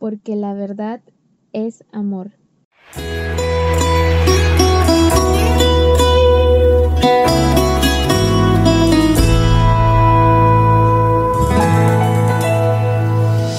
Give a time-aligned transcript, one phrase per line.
[0.00, 1.02] porque la verdad
[1.52, 2.32] es amor.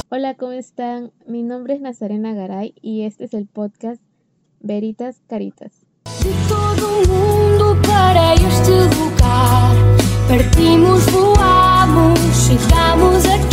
[0.10, 1.12] Hola, ¿cómo están?
[1.28, 4.02] Mi nombre es Nazarena Garay y este es el podcast
[4.60, 5.86] Veritas Caritas.
[6.24, 9.78] De todo mundo para este lugar,
[10.28, 13.51] partimos, voamos, chegamos aqui.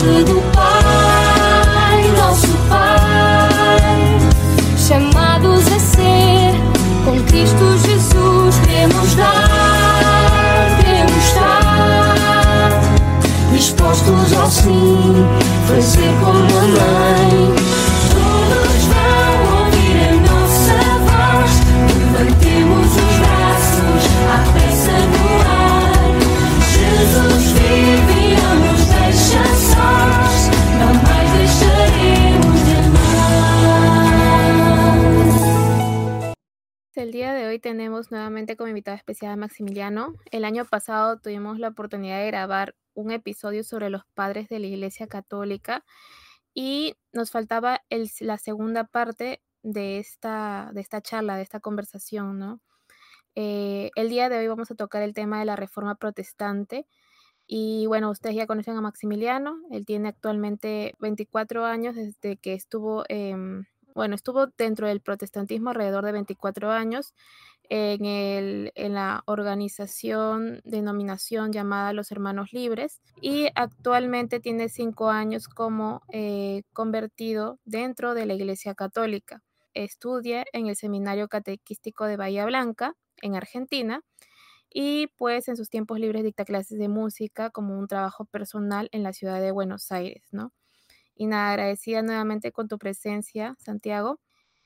[0.00, 4.18] Do Pai, nosso Pai,
[4.78, 6.54] chamados a ser
[7.04, 12.80] com Cristo Jesus, queremos dar, queremos estar
[13.52, 15.26] dispostos ao sim,
[15.68, 17.59] fazer como a mãe.
[37.00, 40.16] El día de hoy tenemos nuevamente como invitado especial a Maximiliano.
[40.30, 44.66] El año pasado tuvimos la oportunidad de grabar un episodio sobre los padres de la
[44.66, 45.82] Iglesia Católica
[46.52, 47.80] y nos faltaba
[48.20, 52.60] la segunda parte de esta, de esta charla, de esta conversación, ¿no?
[53.34, 56.86] Eh, el día de hoy vamos a tocar el tema de la Reforma Protestante.
[57.46, 59.56] Y bueno, ustedes ya conocen a Maximiliano.
[59.70, 63.64] Él tiene actualmente 24 años desde que estuvo, em,
[64.00, 67.14] bueno, estuvo dentro del protestantismo alrededor de 24 años
[67.68, 75.48] en, el- en la organización, denominación llamada Los Hermanos Libres y actualmente tiene cinco años
[75.48, 79.42] como eh, convertido dentro de la Iglesia Católica.
[79.74, 84.02] Estudia en el Seminario Catequístico de Bahía Blanca, en Argentina,
[84.70, 89.02] y pues en sus tiempos libres dicta clases de música como un trabajo personal en
[89.02, 90.52] la ciudad de Buenos Aires, ¿no?
[91.20, 94.20] Y nada, agradecida nuevamente con tu presencia, Santiago.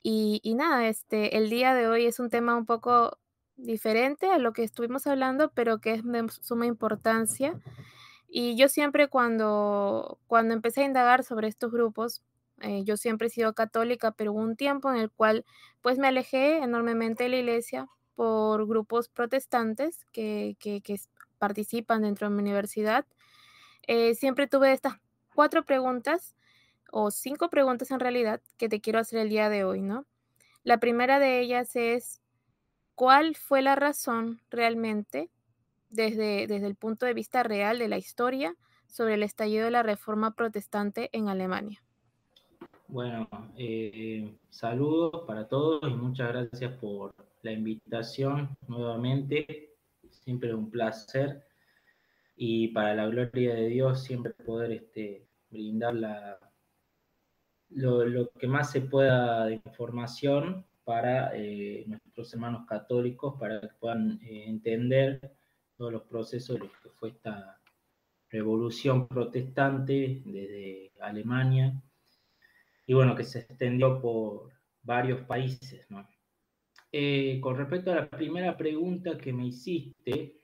[0.05, 3.19] Y, y nada, este, el día de hoy es un tema un poco
[3.56, 7.61] diferente a lo que estuvimos hablando, pero que es de suma importancia.
[8.28, 12.23] Y yo siempre cuando, cuando empecé a indagar sobre estos grupos,
[12.61, 15.45] eh, yo siempre he sido católica, pero hubo un tiempo en el cual
[15.83, 21.01] pues me alejé enormemente de la iglesia por grupos protestantes que, que- que
[21.39, 23.07] participan dentro de mi universidad.
[23.87, 24.95] Eh, siempre tuve estas
[25.34, 26.34] cuatro preguntas,
[26.97, 30.06] o cinco preguntas en realidad, que te quiero hacer el día de hoy, ¿no?
[30.62, 32.22] La primera de ellas es,
[32.94, 35.28] ¿cuál fue la razón realmente,
[35.91, 38.54] desde, desde el punto de vista real de la historia,
[38.87, 41.83] sobre el estallido de la reforma protestante en Alemania?
[42.87, 43.28] Bueno,
[43.59, 47.12] eh, saludos para todos y muchas gracias por
[47.43, 49.75] la invitación nuevamente.
[50.10, 51.44] Siempre un placer
[52.37, 56.38] y para la gloria de Dios siempre poder este, brindar la,
[57.75, 64.21] lo, que más se pueda de información para eh, nuestros hermanos católicos para que puedan
[64.23, 65.21] eh, entender
[65.77, 67.59] todos los procesos de que fue esta
[68.31, 71.81] revolución protestante desde Alemania
[72.87, 74.53] y bueno, que se extendió por
[74.83, 76.07] varios países, ¿no?
[76.93, 80.37] Eh, con respecto a la primera pregunta que me hiciste,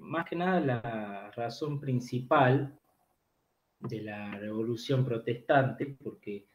[0.00, 2.77] más que nada la razón principal
[3.80, 6.46] de la revolución protestante, porque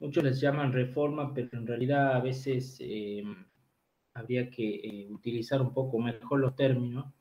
[0.00, 3.22] muchos les llaman reforma, pero en realidad a veces eh,
[4.14, 7.12] habría que eh, utilizar un poco mejor los términos,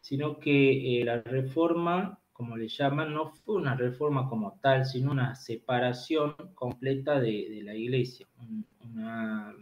[0.00, 5.10] sino que eh, la reforma como le llaman, no fue una reforma como tal, sino
[5.10, 8.64] una separación completa de, la iglesia, un,
[8.94, 9.52] una,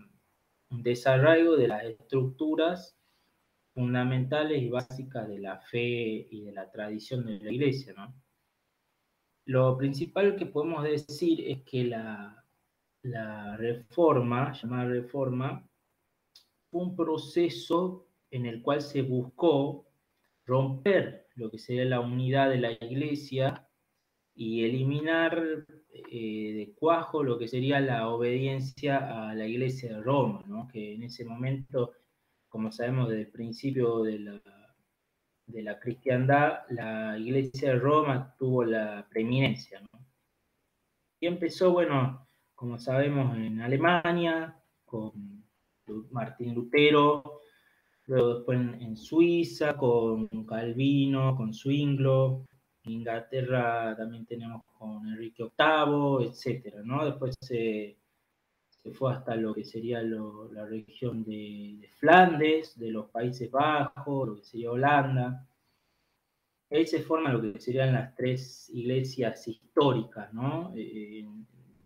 [0.68, 2.94] un, desarraigo de las estructuras
[3.72, 7.94] fundamentales y básicas de la fe y de la tradición de la iglesia.
[7.96, 8.14] ¿no?
[9.46, 12.44] Lo principal que podemos decir es que la,
[13.02, 15.68] la reforma, llamada reforma,
[16.70, 19.86] fue un proceso en el cual se buscó
[20.44, 23.68] romper lo que sería la unidad de la iglesia
[24.34, 25.64] y eliminar
[26.10, 30.66] eh, de cuajo lo que sería la obediencia a la iglesia de Roma, ¿no?
[30.66, 31.92] que en ese momento,
[32.48, 34.42] como sabemos desde el principio de la,
[35.46, 39.80] de la cristiandad, la iglesia de Roma tuvo la preeminencia.
[41.20, 45.44] Y empezó, bueno, como sabemos, en Alemania, con
[46.10, 47.40] Martín Lutero,
[48.06, 52.44] luego después en, en, Suiza con Calvino, con Zwinglio,
[52.84, 57.04] en Inglaterra también tenemos con Enrique VIII, etcétera, ¿no?
[57.04, 57.98] Después se,
[58.86, 64.36] se fue hasta lo que sería la región de, Flandes, de los Países Bajos, lo
[64.36, 65.44] que sería Holanda.
[66.70, 70.72] Ahí se forman lo que serían las tres iglesias históricas, ¿no?
[70.76, 71.26] Eh,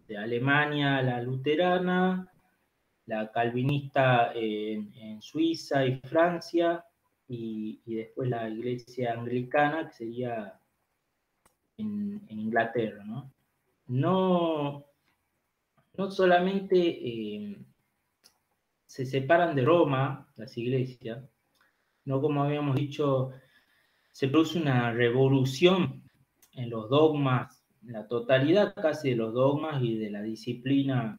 [0.09, 2.31] de Alemania, la luterana,
[3.07, 6.85] la calvinista en, Suiza y Francia,
[7.29, 10.61] y, después la iglesia anglicana, que sería
[11.79, 13.33] en, en Inglaterra, ¿no?
[13.87, 14.90] No,
[15.95, 17.59] no solamente eh,
[18.87, 21.25] se separan de Roma, las iglesias,
[22.05, 23.31] no como habíamos dicho,
[24.13, 26.03] se produce una revolución
[26.53, 31.19] en los dogmas, en la totalidad casi de los dogmas y de la disciplina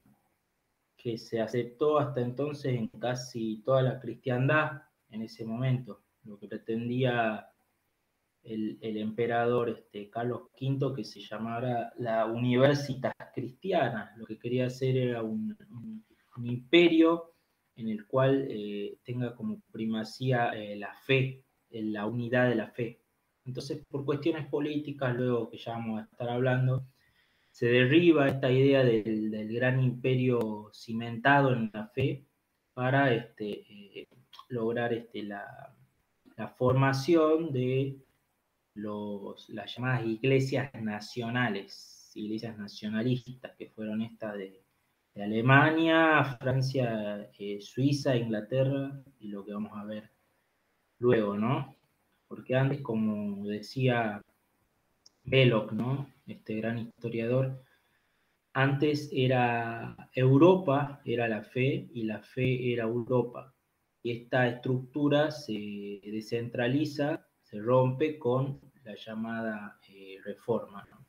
[0.97, 6.47] que se aceptó hasta entonces en casi toda la cristiandad en ese momento, lo que
[6.47, 7.50] pretendía
[8.43, 14.13] el, emperador este, Carlos V, que se llamara la Universitas Cristiana.
[14.17, 15.55] Lo que quería hacer era un,
[16.43, 17.33] imperio
[17.75, 23.01] en el cual eh, tenga como primacía eh, la fe, la unidad de la fe.
[23.45, 26.85] Entonces, por cuestiones políticas, luego que ya vamos a estar hablando,
[27.51, 32.25] se derriba esta idea del, gran imperio cimentado en la fe
[32.73, 34.07] para este, eh,
[34.49, 35.75] lograr este, la
[36.57, 38.01] formación de
[38.73, 44.62] las llamadas iglesias nacionales, iglesias nacionalistas, que fueron estas de,
[45.15, 50.09] Alemania, Francia, eh, Suiza, Inglaterra, y lo que vamos a ver
[51.00, 51.75] luego, ¿no?
[52.29, 54.21] Porque antes, como decía
[55.25, 56.07] Belloc, ¿no?
[56.27, 57.62] Este gran historiador,
[58.53, 63.53] antes era Europa, era la fe, y la fe era Europa.
[64.03, 70.88] Y esta estructura se descentraliza se rompe con la llamada eh, reforma.
[70.89, 71.06] ¿no?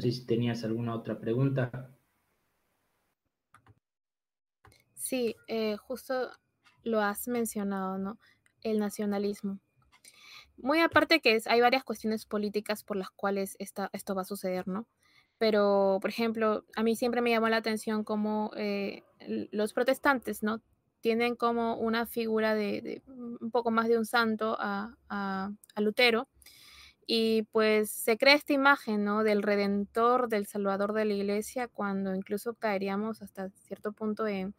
[0.00, 1.90] sé si tenías alguna otra pregunta.
[4.94, 6.30] Sí, eh, justo
[6.82, 8.18] lo has mencionado, ¿no?
[8.60, 9.60] El nacionalismo.
[10.58, 14.68] Muy aparte que hay varias cuestiones políticas por las cuales esta, esto va a suceder,
[14.68, 14.86] ¿no?
[15.38, 19.04] Pero, por ejemplo, a mí siempre me llamó la atención cómo eh,
[19.52, 20.60] los protestantes, ¿no?
[21.06, 26.26] Tienen como una figura de, un poco más de un santo a, Lutero.
[27.06, 29.22] Y pues se crea esta imagen, ¿no?
[29.22, 34.52] Del redentor, del salvador de la iglesia, cuando incluso caeríamos hasta cierto punto en,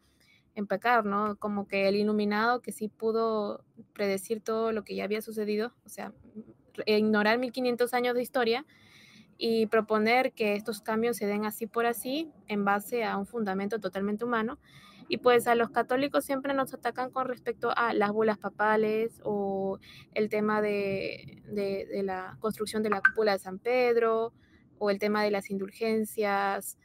[0.54, 1.36] en pecar, ¿no?
[1.36, 3.62] Como que el iluminado que sí pudo
[3.92, 6.14] predecir todo lo que ya había sucedido, o sea,
[6.86, 8.64] ignorar 1500 años de historia
[9.36, 13.80] y proponer que estos cambios se den así por así en base a un fundamento
[13.80, 14.58] totalmente humano
[15.08, 19.78] y pues a los católicos siempre nos atacan con respecto a las bulas papales o
[20.14, 21.42] el tema de,
[22.04, 24.34] la construcción de la cúpula de San Pedro
[24.78, 26.78] o el tema de las indulgencias.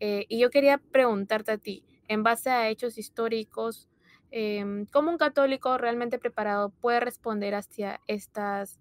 [0.00, 3.90] Eh, y yo quería preguntarte a ti, en base a hechos históricos,
[4.30, 8.80] em, ¿cómo un católico realmente preparado puede responder hacia estas,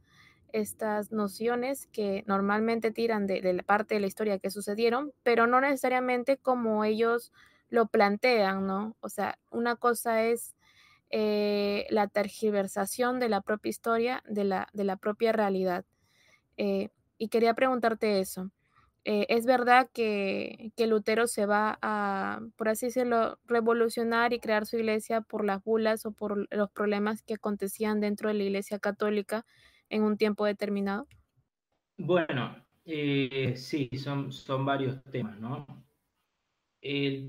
[0.54, 5.46] estas nociones que normalmente tiran de, de la parte de la historia que sucedieron, pero
[5.46, 7.34] no necesariamente como ellos
[7.70, 8.96] lo plantean, ¿no?
[9.00, 10.56] O sea, una cosa es
[11.10, 15.86] eh, la tergiversación de la propia historia, de la, de la propia realidad.
[16.58, 18.52] Eh, y quería preguntarte eso.
[19.06, 24.66] Eh, ¿Es verdad que, que, Lutero se va a, por así decirlo, revolucionar y crear
[24.66, 28.80] su iglesia por las bulas o por los problemas que acontecían dentro de la iglesia
[28.80, 29.46] católica
[29.90, 31.08] en un tiempo determinado?
[31.98, 35.66] Bueno, sí, son, son varios temas, ¿no?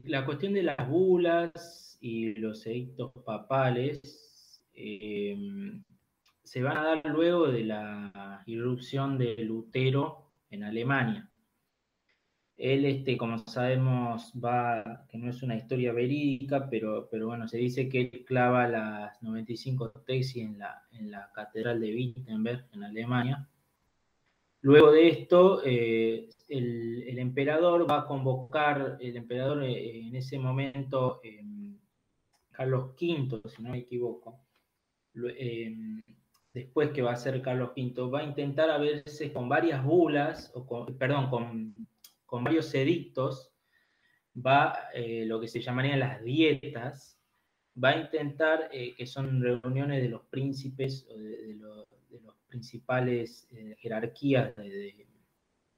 [0.04, 5.82] La cuestión de las bulas y los edictos papales em,
[6.44, 11.28] se van a dar luego de la irrupción de Lutero en Alemania.
[12.56, 17.58] Él, este, como sabemos, va, que no es una historia verídica, pero, pero bueno, se
[17.58, 22.82] dice que él clava las 95 tesis en la, en la Catedral de Wittenberg, en
[22.84, 23.48] Alemania.
[24.60, 31.20] Luego de esto, eh, el, emperador va a convocar, el emperador eh, en ese momento,
[31.22, 31.78] em,
[32.50, 34.40] Carlos V, si no me equivoco,
[36.52, 38.80] después que va a ser Carlos V, va a intentar a
[39.32, 43.52] con varias bulas, o perdón, con, varios edictos,
[44.34, 47.18] va eh, lo que se llamarían las dietas,
[47.82, 51.86] va a intentar, eh, que son reuniones de los príncipes o de, los,
[52.48, 53.48] principales
[53.78, 55.08] jerarquías de,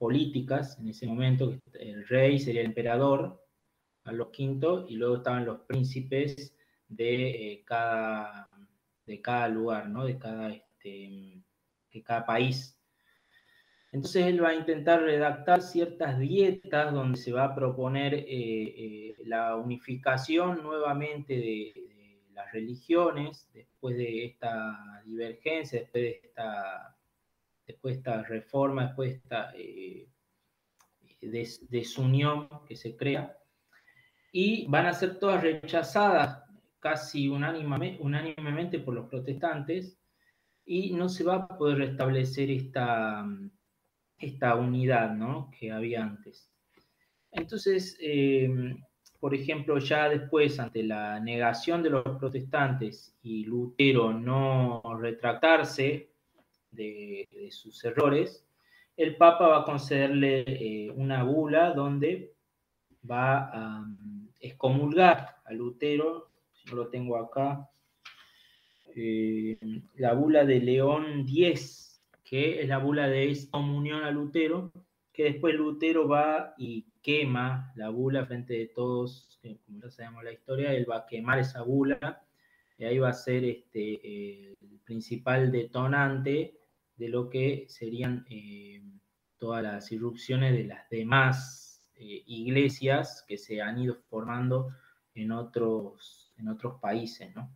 [0.00, 3.44] políticas en ese momento, el rey sería el emperador,
[4.02, 6.56] Carlos V, y luego estaban los príncipes
[6.88, 8.48] de, eh, cada,
[9.04, 10.06] de cada lugar, ¿no?
[10.06, 11.42] de, cada, este,
[11.92, 12.80] de cada país.
[13.92, 19.16] Entonces él va a intentar redactar ciertas dietas donde se va a proponer eh, eh,
[19.26, 21.90] la unificación nuevamente de,
[22.34, 26.96] las religiones después de esta divergencia, después de esta,
[27.66, 30.08] después de esta reforma, después de esta eh,
[31.68, 33.36] desunión que se crea.
[34.32, 36.44] Y van a ser todas rechazadas
[36.78, 39.98] casi unánimemente por los protestantes
[40.64, 43.26] y no se va a poder restablecer esta
[44.20, 45.50] esta unidad ¿no?
[45.58, 46.48] que había antes.
[47.32, 48.78] Entonces, em,
[49.20, 56.08] por ejemplo, ya después, ante la negación de los protestantes y Lutero no retractarse
[56.70, 58.46] de, sus errores,
[58.96, 62.32] el Papa va a concederle eh, una bula donde
[63.08, 66.30] va a um, excomulgar a Lutero,
[66.64, 67.68] yo lo tengo acá,
[68.96, 69.58] eh,
[69.96, 74.72] la bula de León X, que es la bula de excomunión a Lutero,
[75.12, 80.32] que después Lutero va y quema la bula frente de todos, como ya sabemos la
[80.32, 82.22] historia, él va a quemar esa bula,
[82.78, 86.58] y ahí va a ser este, el principal detonante
[86.96, 88.82] de lo que serían eh,
[89.38, 94.70] todas las irrupciones de las demás eh, iglesias que se han ido formando
[95.14, 97.54] en otros, en otros países, ¿no?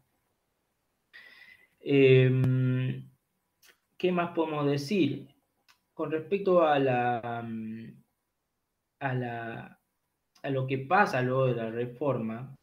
[1.80, 3.10] Em,
[3.96, 5.28] ¿Qué más podemos decir?
[5.92, 7.46] Con respecto a la,
[9.00, 12.56] a lo que pasa luego de la reforma,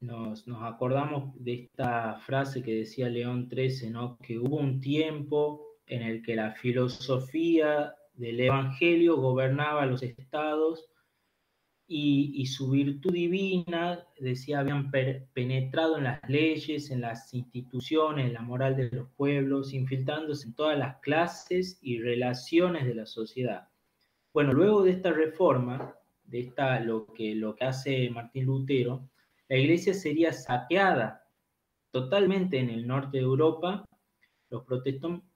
[0.00, 4.18] nos, acordamos de esta frase que decía León XIII, ¿no?
[4.18, 10.88] que hubo un tiempo en el que la filosofía del Evangelio gobernaba los estados
[11.88, 18.42] y, su virtud divina, decía, habían penetrado en las leyes, en las instituciones, en la
[18.42, 23.68] moral de los pueblos, infiltrándose en todas las clases y relaciones de la sociedad.
[24.36, 29.08] Bueno, luego de esta reforma, de esta, lo, que, lo que hace Martín Lutero,
[29.48, 31.24] la iglesia sería saqueada
[31.90, 33.86] totalmente en el norte de Europa.
[34.50, 34.64] Los,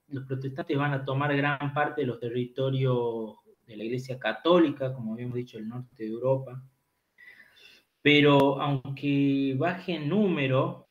[0.07, 5.13] los protestantes van a tomar gran parte de los territorios de la Iglesia Católica, como
[5.13, 6.63] habíamos dicho, el norte de Europa.
[8.03, 10.87] Pero aunque baje en número,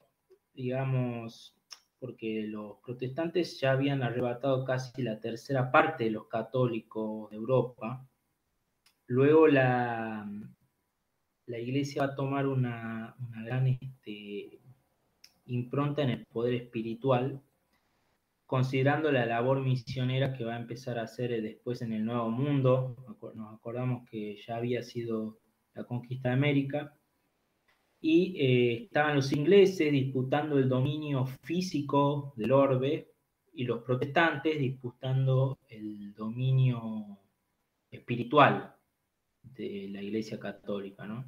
[0.53, 1.55] digamos,
[2.01, 8.05] porque los protestantes ya habían arrebatado casi la tercera parte de los católicos de Europa,
[9.07, 10.29] luego la,
[11.47, 13.15] la iglesia va a tomar una,
[13.45, 14.61] gran este,
[15.47, 17.43] impronta en el poder espiritual
[18.51, 22.31] considerando la labor misionera que va a empezar a hacer eh, después en el Nuevo
[22.31, 22.97] Mundo.
[23.37, 25.39] Nos acordamos que ya había sido
[25.75, 26.97] la conquista de América.
[28.01, 33.13] Y eh, estaban los ingleses disputando el dominio físico del orbe
[33.53, 37.19] y los protestantes disputando el dominio
[37.91, 38.75] espiritual
[39.43, 41.25] de la Iglesia Católica, ¿no?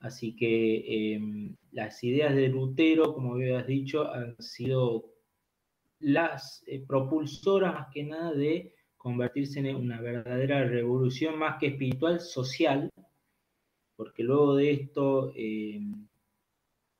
[0.00, 5.12] Así que em, las ideas de Lutero, como habías dicho, han sido
[6.00, 12.20] las eh, propulsoras más que nada de convertirse en una verdadera revolución más que espiritual,
[12.20, 12.88] social,
[14.02, 15.80] porque luego de esto, eh,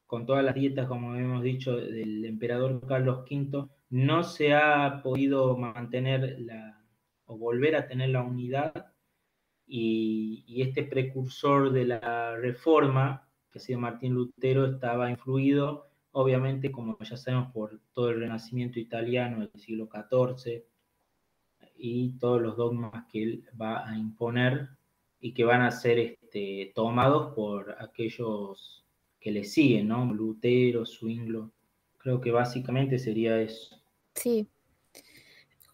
[0.06, 5.56] con todas las dietas, como hemos dicho, del emperador Carlos V, no se ha podido
[5.56, 6.80] mantener la,
[7.26, 8.92] o volver a tener la unidad,
[9.66, 16.70] y, y este precursor de la reforma, que ha sido Martín Lutero, estaba influido obviamente,
[16.70, 20.64] como ya sabemos, por todo el renacimiento italiano del siglo XIV
[21.76, 24.68] y todos los dogmas que él va a imponer
[25.20, 28.84] y que van a ser este, tomados por aquellos
[29.20, 30.12] que le siguen, ¿no?
[30.12, 31.52] Lutero, Zwinglo.
[31.98, 33.76] Creo que básicamente sería eso.
[34.14, 34.48] Sí,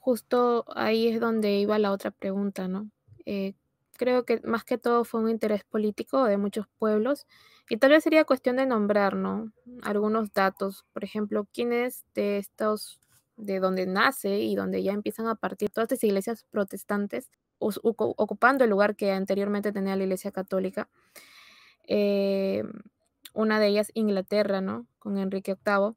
[0.01, 2.91] justo ahí es donde iba la otra pregunta, ¿no?
[3.25, 3.55] Eh,
[3.93, 7.27] creo que más que todo fue un interés político de muchos pueblos
[7.71, 9.53] y tal vez sería cuestión de nombrar, ¿no?
[9.83, 13.01] Algunos datos, por ejemplo, quiénes de estos,
[13.37, 18.71] de donde nace y donde ya empiezan a partir todas estas iglesias protestantes, ocupando el
[18.71, 20.89] lugar que anteriormente tenía la iglesia católica.
[21.87, 22.65] Eh,
[23.35, 24.87] una de ellas Inglaterra, ¿no?
[24.99, 25.95] Con Enrique VIII.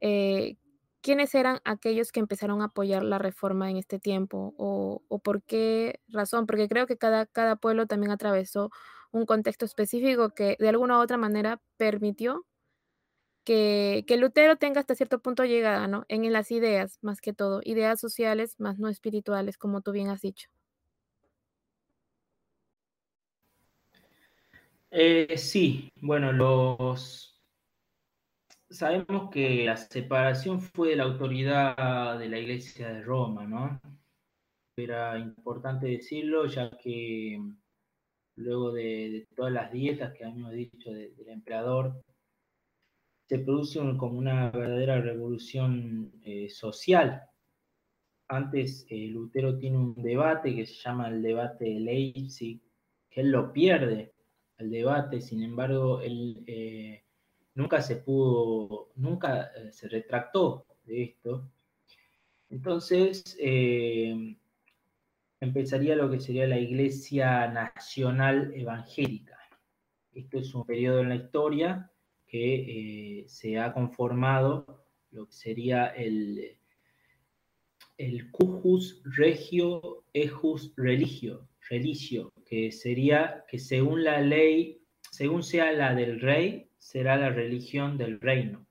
[0.00, 0.56] Eh,
[1.00, 4.54] ¿Quiénes eran aquellos que empezaron a apoyar la reforma en este tiempo?
[4.58, 6.46] ¿O, por qué razón?
[6.46, 8.70] Porque creo que cada, cada pueblo también atravesó
[9.12, 12.44] un contexto específico que de alguna u otra manera permitió
[13.44, 16.04] que, que, Lutero tenga hasta cierto punto llegada, ¿no?
[16.08, 20.20] En las ideas, más que todo, ideas sociales, más no espirituales, como tú bien has
[20.20, 20.50] dicho.
[24.90, 27.38] Eh, sí, bueno, los
[28.70, 33.80] sabemos que la separación fue de la autoridad de la Iglesia de Roma, ¿no?
[34.82, 37.40] era importante decirlo, ya que
[38.36, 42.02] luego de, todas las dietas que habíamos dicho del emperador,
[43.28, 47.22] se produce como una verdadera revolución eh, social.
[48.28, 52.60] Antes eh, Lutero tiene un debate que se llama el debate de Leipzig,
[53.10, 54.14] que él lo pierde,
[54.58, 57.04] el debate, sin embargo, él eh,
[57.54, 61.50] nunca se pudo, nunca se retractó de esto.
[62.50, 63.36] Entonces,
[65.40, 69.38] empezaría lo que sería la Iglesia Nacional Evangélica.
[70.12, 71.90] Esto es un periodo en la historia
[72.26, 76.58] que eh, se ha conformado lo que sería el,
[77.96, 85.94] el cujus regio ejus religio, religio, que sería que según la ley, según sea la
[85.94, 88.66] del rey, será la religión del reino.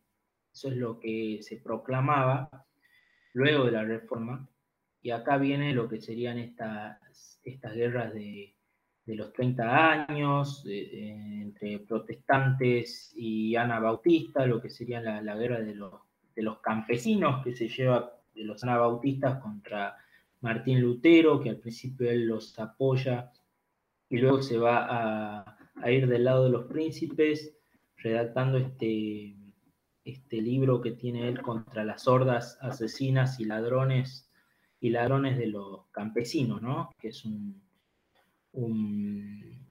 [0.51, 2.49] Eso es lo que se proclamaba
[3.33, 4.49] luego de la reforma.
[5.01, 8.55] Y acá viene lo que serían estas, estas guerras de,
[9.07, 15.93] de los 30 años, entre protestantes y anabautistas, lo que sería la, guerra de los,
[16.35, 19.95] de los, campesinos que se lleva de los anabautistas contra
[20.41, 23.31] Martín Lutero, que al principio él los apoya
[24.09, 27.57] y luego se va a, a ir del lado de los príncipes,
[27.97, 29.35] redactando este,
[30.03, 34.29] este libro que tiene él contra las hordas asesinas y ladrones
[34.79, 36.91] y ladrones de los campesinos, ¿no?
[36.99, 37.61] Que es un,
[38.53, 39.67] un,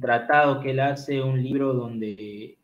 [0.00, 2.58] tratado que él hace, un libro donde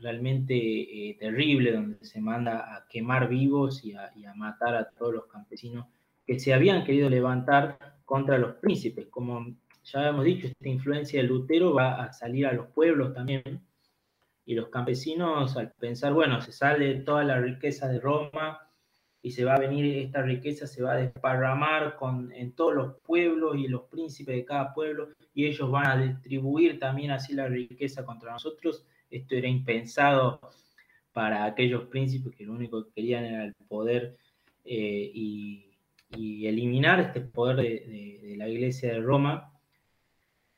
[0.00, 5.26] realmente eh, terrible, donde se manda a quemar vivos y a, matar a todos los
[5.26, 5.86] campesinos
[6.26, 9.08] que se habían querido levantar contra los príncipes.
[9.08, 9.54] Como
[9.92, 13.60] ya hemos dicho, esta influencia de Lutero va a salir a los pueblos también,
[14.44, 18.70] y los campesinos al pensar, bueno, se sale toda la riqueza de Roma,
[19.22, 23.00] y se va a venir, esta riqueza se va a desparramar con, en todos los
[23.02, 27.46] pueblos y los príncipes de cada pueblo y ellos van a distribuir también así la
[27.46, 28.84] riqueza contra nosotros.
[29.10, 30.40] Esto era impensado
[31.12, 34.16] para aquellos príncipes que lo único que querían era el poder
[34.64, 35.66] eh, y,
[36.12, 39.52] eliminar este poder de, la iglesia de Roma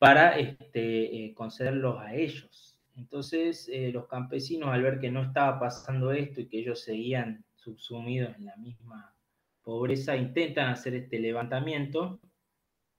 [0.03, 2.77] para este, eh, concederlos a ellos.
[2.97, 7.45] Entonces eh, los campesinos al ver que no estaba pasando esto y que ellos seguían
[7.55, 9.15] subsumidos en la misma
[9.63, 12.19] pobreza, intentan hacer este levantamiento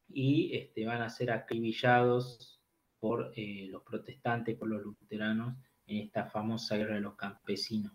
[0.08, 2.62] y este, van a ser acribillados
[3.02, 7.92] por eh, los protestantes, por los luteranos, en esta famosa guerra de los campesinos.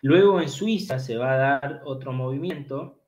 [0.00, 3.01] Luego en Suiza se va a dar otro movimiento,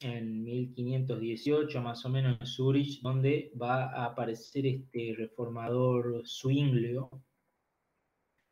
[0.00, 7.10] en 1518 más o menos en Zurich, donde va a aparecer este reformador Zwinglio,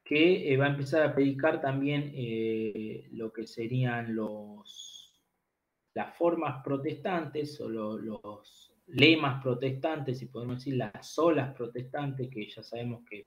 [0.05, 5.21] que eh, va a empezar a predicar también eh, lo que serían los,
[5.95, 12.63] las formas protestantes o los lemas protestantes, si podemos decir las solas protestantes, que ya
[12.63, 13.27] sabemos que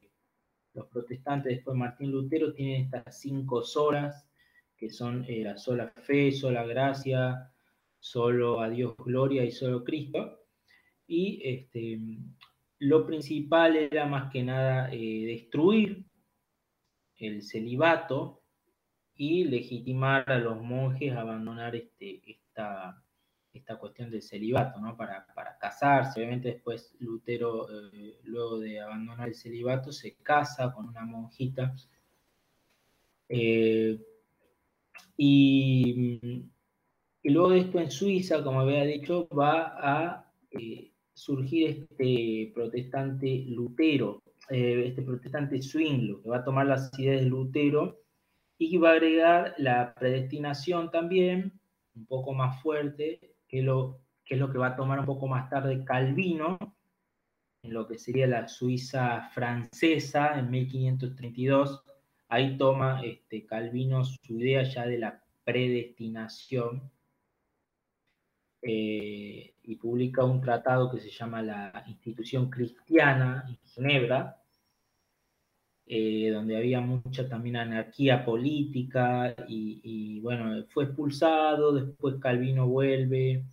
[0.73, 4.27] los protestantes después de Martín Lutero tienen estas cinco solas,
[4.75, 7.51] que son eh, la sola fe, sola gracia,
[8.02, 10.40] solo a Dios gloria y solo Cristo.
[11.08, 12.00] Y este,
[12.80, 16.04] lo principal era más que nada destruir
[17.18, 18.42] el celibato
[19.16, 23.04] y legitimar a los monjes a abandonar este, esta,
[23.54, 24.98] esta cuestión del celibato, ¿no?
[24.98, 25.28] Para,
[25.60, 26.20] casarse.
[26.20, 31.76] Obviamente después Lutero, eh, luego de abandonar el celibato, se casa con una monjita.
[33.30, 34.00] Eh,
[35.16, 36.50] y,
[37.29, 44.23] luego de esto en Suiza, como había dicho, va a eh, surgir este protestante Lutero,
[44.49, 47.99] eh, este protestante Zwingli, que va a tomar las ideas de Lutero
[48.57, 51.60] y que va a agregar la predestinación también,
[51.95, 55.27] un poco más fuerte, que, lo, que es lo que va a tomar un poco
[55.27, 56.57] más tarde Calvino,
[57.63, 61.84] en lo que sería la Suiza francesa en 1532.
[62.29, 66.91] Ahí toma este, Calvino su idea ya de la predestinación
[68.63, 74.38] eh, y publica un tratado que se llama la Institución Cristiana en Ginebra,
[75.88, 83.45] eh, donde había mucha también anarquía política y, bueno, fue expulsado, después Calvino vuelve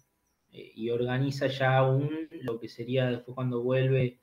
[0.52, 4.20] eh, y organiza ya un, lo que sería después cuando vuelve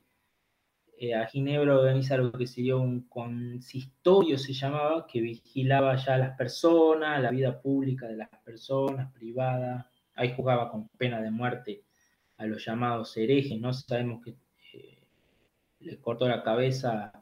[1.14, 6.38] a Ginebra, organiza lo que sería un consistorio, se llamaba, que vigilaba ya a las
[6.38, 11.84] personas, la vida pública de las personas, privada, ahí jugaba con pena de muerte
[12.38, 14.36] a los llamados herejes, no sabemos que
[15.80, 17.12] le cortó la cabeza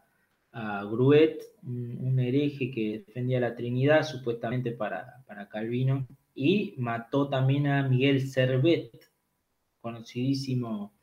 [0.53, 7.89] a Gruet, un, hereje que defendía la Trinidad, supuestamente para, Calvino, y mató también a
[7.89, 8.91] Miguel Servet,
[9.81, 10.95] conocidísimo,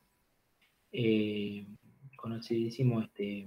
[0.90, 1.66] eh,
[2.16, 3.46] conocidísimo este,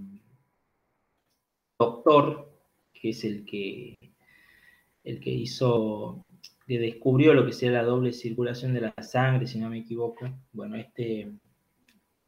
[1.77, 2.51] doctor,
[2.93, 3.95] que es el que,
[5.03, 6.24] el que hizo,
[6.67, 10.27] descubrió lo que sería la doble circulación de la sangre, si no me equivoco.
[10.51, 11.31] Bueno, este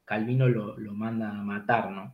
[0.05, 2.13] Calvino lo, manda a matar, ¿no?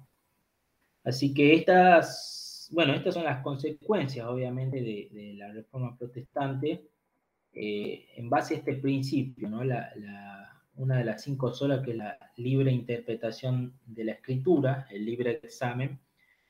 [1.03, 6.87] Así que estas, bueno, estas son las consecuencias, obviamente, de, la reforma protestante
[7.53, 9.61] eh, en base a este principio, ¿no?
[10.75, 15.39] una de las cinco solas que es la libre interpretación de la escritura, el libre
[15.43, 15.99] examen,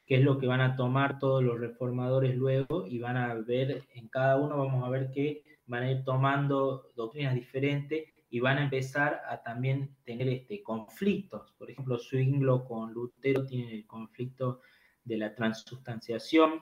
[0.05, 3.83] que es lo que van a tomar todos los reformadores luego y van a ver,
[3.95, 8.59] en cada uno vamos a ver que van a ir tomando doctrinas diferentes y van
[8.59, 11.51] a empezar a también tener este, conflictos.
[11.57, 14.61] Por ejemplo, Zwinglo con Lutero tiene el conflicto
[15.03, 16.61] de la transustanciación.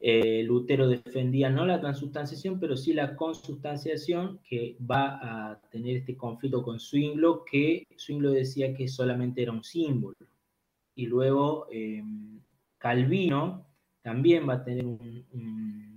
[0.00, 6.16] Eh, Lutero defendía no la transustanciación, pero sí la consustanciación, que va a tener este
[6.16, 10.16] conflicto con Zwinglo, que Zwinglo decía que solamente era un símbolo
[10.94, 12.02] y luego eh,
[12.78, 13.66] Calvino
[14.02, 15.87] también va a tener un,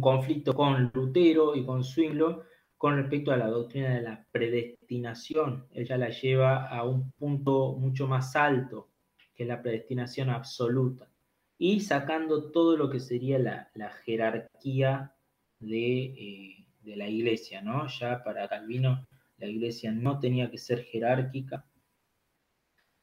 [0.00, 2.44] conflicto con Lutero y con Zwinglo
[2.76, 5.66] con respecto a la doctrina de la predestinación.
[5.72, 8.90] Ella la lleva a un punto mucho más alto,
[9.34, 11.10] que la predestinación absoluta,
[11.58, 15.14] y sacando todo lo que sería la, jerarquía
[15.58, 17.88] de, eh, de la iglesia, ¿no?
[17.88, 19.06] Ya para Calvino
[19.38, 21.64] la iglesia no tenía que ser jerárquica,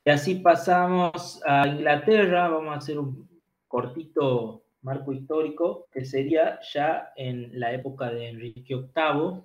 [0.07, 3.27] y así pasamos a Inglaterra, vamos a hacer un
[3.67, 9.41] cortito marco histórico, que sería ya en la época de Enrique VIII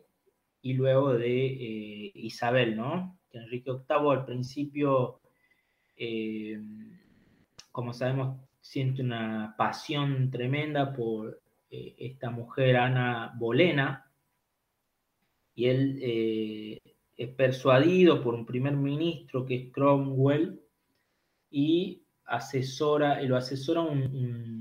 [0.61, 3.19] y luego de eh, Isabel, ¿no?
[3.33, 5.21] Enrique VIII al principio,
[5.97, 6.61] eh,
[7.73, 14.13] como sabemos, siente una pasión tremenda por eh, esta mujer, Ana Bolena,
[15.55, 16.81] y él
[17.17, 20.61] es persuadido por un primer ministro que es Cromwell
[21.51, 24.60] y asesora, lo asesora un,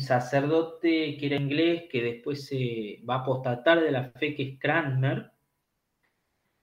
[0.00, 4.58] sacerdote que era inglés que después se va a apostatar de la fe que es
[4.58, 5.30] Cranmer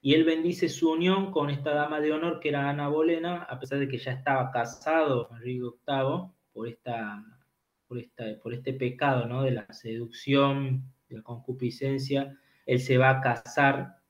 [0.00, 3.58] y él bendice su unión con esta dama de honor que era Ana Bolena, a
[3.58, 7.22] pesar de que ya estaba casado Enrique VIII por, esta,
[7.86, 9.42] por, esta, por este pecado ¿no?
[9.42, 14.00] de la seducción, de la concupiscencia, él se va a casar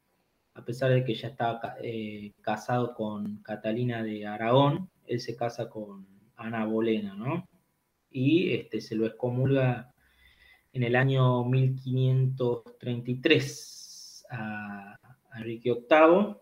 [0.54, 5.70] a pesar de que ya estaba eh, casado con Catalina de Aragón, él se casa
[5.70, 7.48] con Ana Bolena, ¿no?
[8.10, 9.94] Y este, se lo excomulga
[10.72, 14.96] en el año 1533 a,
[15.36, 16.36] Enrique VIII.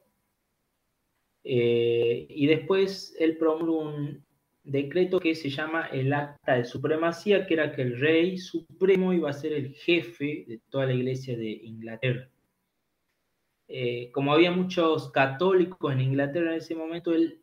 [1.44, 4.24] Eh, y después él promulga un
[4.64, 9.30] decreto que se llama el Acta de Supremacía, que era que el rey supremo iba
[9.30, 12.28] a ser el jefe de toda la iglesia de Inglaterra.
[13.66, 17.42] Eh, como había muchos católicos en Inglaterra en ese momento, él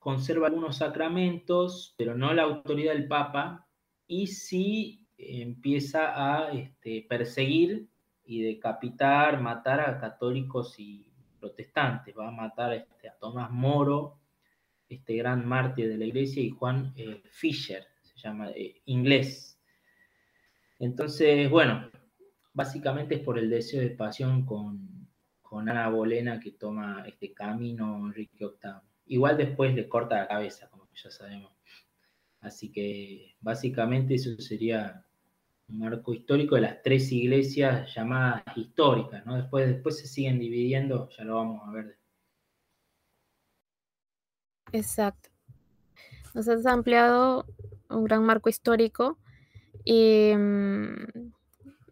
[0.00, 3.68] conserva algunos sacramentos, pero no la autoridad del Papa,
[4.08, 7.86] y sí empieza a este, perseguir
[8.24, 12.16] y decapitar, matar a católicos y protestantes.
[12.18, 14.18] Va a matar este, a Tomás Moro,
[14.88, 19.60] este gran mártir de la iglesia, y Juan eh, Fisher, se llama eh, inglés.
[20.78, 21.90] Entonces, bueno,
[22.54, 25.08] básicamente es por el deseo de pasión con,
[25.42, 28.89] con Ana Bolena que toma este camino Enrique VIII.
[29.10, 31.52] Igual después le corta la cabeza, como ya sabemos.
[32.40, 35.04] Así que básicamente eso sería
[35.68, 39.34] un marco histórico de las tres iglesias llamadas históricas, ¿no?
[39.34, 41.98] Después, después se siguen dividiendo, ya lo vamos a ver.
[44.70, 45.30] Exacto.
[46.32, 47.46] Nos has ampliado
[47.88, 49.18] un gran marco histórico
[49.84, 51.32] y mm,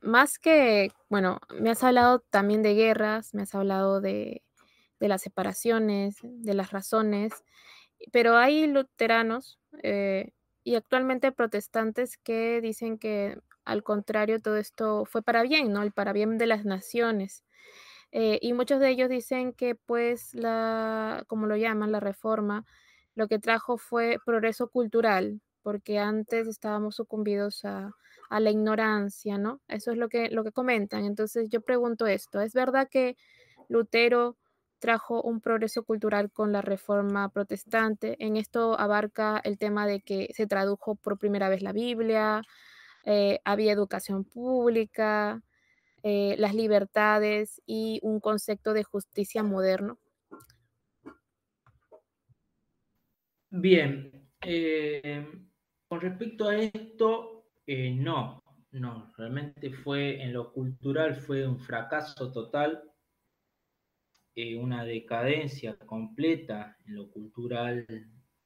[0.03, 4.45] más que, bueno, me has hablado también de guerras, me has hablado de,
[5.07, 7.33] las separaciones, de las razones,
[8.11, 10.33] pero hay luteranos eh,
[10.65, 15.83] y actualmente protestantes que dicen que al contrario todo esto fue para bien, ¿no?
[15.83, 17.45] El para bien de las naciones.
[18.13, 22.65] Eh, y muchos de ellos dicen que pues la, como lo llaman, la reforma,
[23.15, 27.91] lo que trajo fue progreso cultural, porque antes estábamos sucumbidos a,
[28.31, 29.61] la ignorancia, ¿no?
[29.69, 31.05] Eso es lo que, lo que comentan.
[31.05, 33.17] Entonces yo pregunto esto, ¿es verdad que
[33.69, 34.37] Lutero
[34.79, 38.17] trajo un progreso cultural con la reforma protestante?
[38.19, 42.43] En esto abarca el tema de que se tradujo por primera vez la Biblia,
[43.05, 45.43] eh, había educación pública,
[46.03, 49.99] eh, las libertades y un concepto de justicia moderno.
[53.51, 55.27] Bien, eh,
[55.89, 58.43] con respecto a esto, no.
[58.73, 62.88] no, realmente fue en lo cultural fue un fracaso total,
[64.41, 67.85] eh, una decadencia completa en lo cultural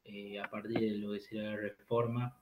[0.03, 2.35] eh, a partir de lo que sería la reforma.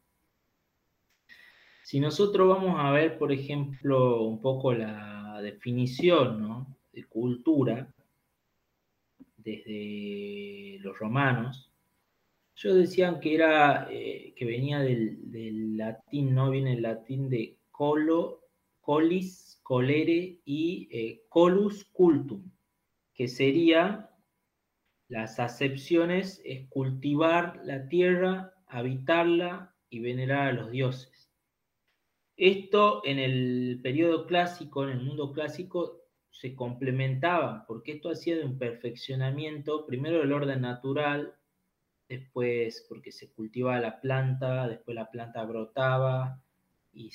[1.84, 7.94] Si nosotros vamos a ver, por ejemplo, un poco la definición de cultura
[9.36, 11.70] desde los romanos,
[12.56, 16.52] ellos decían que era eh, que venía del, latín, ¿no?
[16.52, 18.46] Viene el latín de colo,
[18.80, 22.50] colis, colere y colus cultum,
[23.13, 24.10] que sería
[25.08, 31.30] las acepciones es cultivar la tierra, habitarla y venerar a los dioses.
[32.38, 38.45] Esto en el periodo clásico, en el mundo clásico, se complementaba, porque esto hacía de
[38.45, 41.36] un perfeccionamiento, primero del orden natural,
[42.08, 46.41] después porque se cultivaba la planta, después la planta brotaba
[46.93, 47.12] y,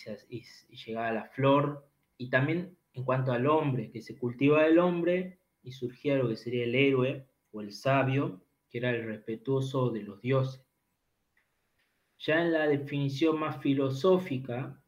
[0.87, 5.41] llegaba a la flor, y también en cuanto al hombre, que se cultivaba el hombre
[5.67, 10.03] y surgía lo que sería el héroe o el sabio, que era el respetuoso de
[10.03, 10.65] los dioses.
[12.19, 14.83] Ya en la definición más filosófica,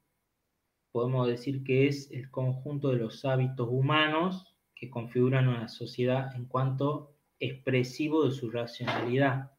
[0.92, 6.46] podemos decir que es el conjunto de los hábitos humanos que configuran una sociedad en
[6.46, 9.52] cuanto expresivo de su racionalidad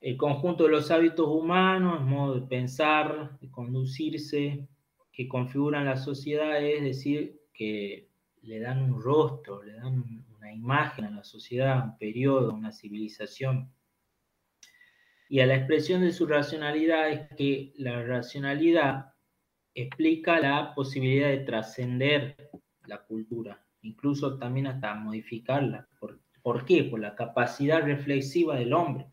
[0.00, 4.68] el conjunto de los hábitos humanos, modo de pensar, de conducirse,
[5.12, 8.08] que configuran la sociedad, es decir, que
[8.46, 13.70] le dan un rostro, le dan una imagen a la sociedad, un periodo, una civilización.
[15.28, 19.12] Y a la expresión de su racionalidad es que la racionalidad
[19.74, 22.50] explica la posibilidad de trascender
[22.86, 25.88] la cultura, incluso también hasta modificarla.
[25.98, 26.84] ¿Por, ¿Por qué?
[26.84, 29.08] Por la capacidad reflexiva del hombre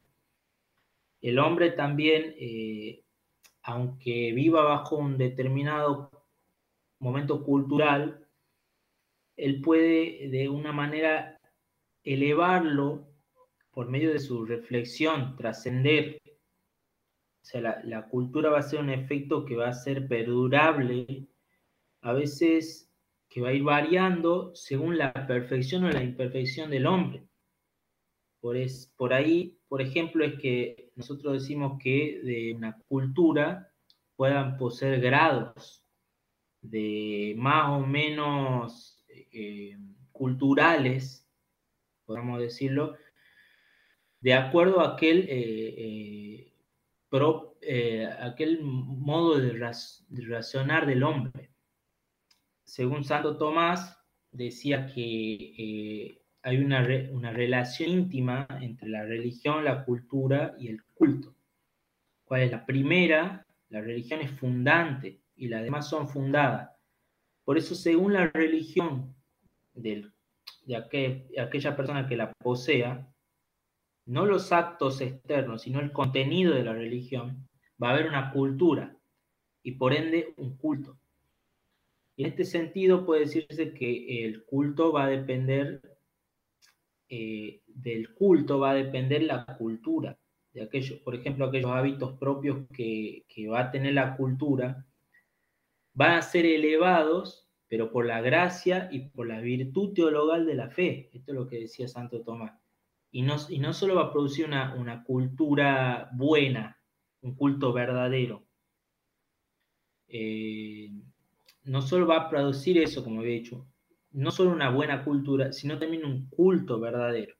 [1.23, 3.05] el hombre también, eh,
[3.63, 6.11] aunque viva bajo un determinado
[6.99, 8.22] momento cultural,
[9.35, 11.39] él puede de una manera
[12.03, 13.07] elevarlo
[13.71, 16.21] por medio de su reflexión, trascender.
[17.41, 21.27] O sea, la, cultura va a ser un efecto que va a ser perdurable,
[22.01, 22.89] a veces
[23.27, 27.27] que va a ir variando según la perfección o la imperfección del hombre.
[28.39, 33.73] Por, es, por ahí, por ejemplo, es que nosotros decimos que de una cultura
[34.15, 35.83] puedan poseer grados
[36.61, 38.92] de más o menos
[39.31, 39.77] eh,
[40.11, 41.27] culturales,
[42.05, 42.95] podemos decirlo,
[44.19, 46.53] de acuerdo a aquel, eh,
[47.61, 51.51] eh, aquel modo de, de razonar del hombre.
[52.63, 53.97] Según Santo Tomás,
[54.31, 61.35] decía que hay una, una relación íntima entre la religión, la cultura y el culto.
[62.25, 63.45] ¿Cuál es la primera?
[63.69, 66.72] La religión es fundante y las demás son fundadas.
[67.43, 69.15] Por eso, según la religión
[69.73, 70.11] de
[71.39, 73.09] aquella persona que la posea,
[74.05, 77.47] no los actos externos, sino el contenido de la religión,
[77.81, 78.95] va a haber una cultura
[79.61, 80.97] y por ende un culto.
[82.15, 85.81] Y en este sentido puede decirse que el culto va a depender
[87.15, 90.17] eh, del culto va a depender la cultura,
[90.51, 94.83] de aquellos, por ejemplo, aquellos hábitos propios que, va a tener la cultura,
[95.93, 100.69] van a ser elevados, pero por la gracia y por la virtud teologal de la
[100.69, 101.09] fe.
[101.13, 102.59] Esto es lo que decía Santo Tomás.
[103.11, 106.79] Y no, y no solo va a producir una, una cultura buena,
[107.21, 108.43] un culto verdadero.
[110.07, 110.91] Eh,
[111.65, 113.65] no solo va a producir eso, como había dicho,
[114.11, 117.35] no solo una buena cultura, sino también un culto verdadero.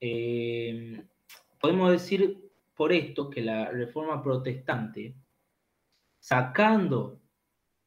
[0.00, 1.02] Eh,
[1.60, 5.14] podemos decir por esto que la reforma protestante,
[6.26, 7.20] sacando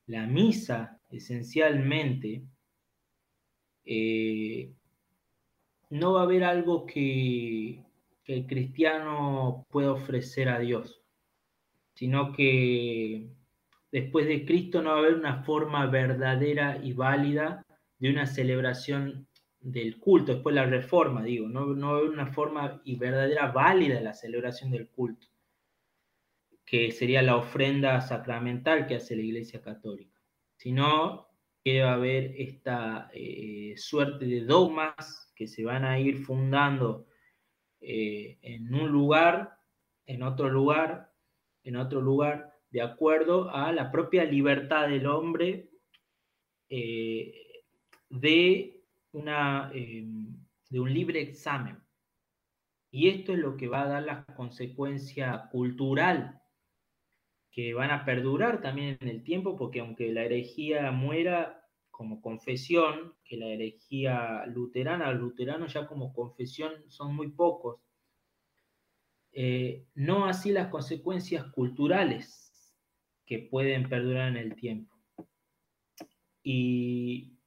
[0.07, 2.45] la misa esencialmente,
[3.83, 4.71] eh,
[5.89, 7.83] no va a haber algo que,
[8.23, 11.01] el cristiano pueda ofrecer a Dios,
[11.95, 13.27] sino que
[13.91, 17.65] después de Cristo no va a haber una forma verdadera y válida
[17.97, 19.27] de una celebración
[19.59, 23.51] del culto, después la reforma, digo, no, no va a haber una forma y verdadera
[23.51, 25.27] válida de la celebración del culto,
[26.69, 30.21] que sería la ofrenda sacramental que hace la Iglesia Católica,
[30.55, 31.27] sino
[31.63, 37.07] que va a haber esta eh, suerte de dogmas que se van a ir fundando
[37.81, 39.57] eh, en un lugar,
[40.05, 41.11] en otro lugar,
[41.63, 45.71] en otro lugar, de acuerdo a la propia libertad del hombre
[46.69, 47.63] eh,
[48.09, 51.79] de, una, de un libre examen.
[52.91, 56.38] Y esto es lo que va a dar la consecuencia cultural,
[57.75, 63.37] van a perdurar también en el tiempo, porque aunque la herejía muera como confesión, que
[63.37, 67.81] la herejía luterana, los luteranos ya como confesión son muy pocos,
[69.31, 72.75] eh, no así las consecuencias culturales
[73.25, 74.95] que pueden perdurar en el tiempo.
[76.41, 77.37] Y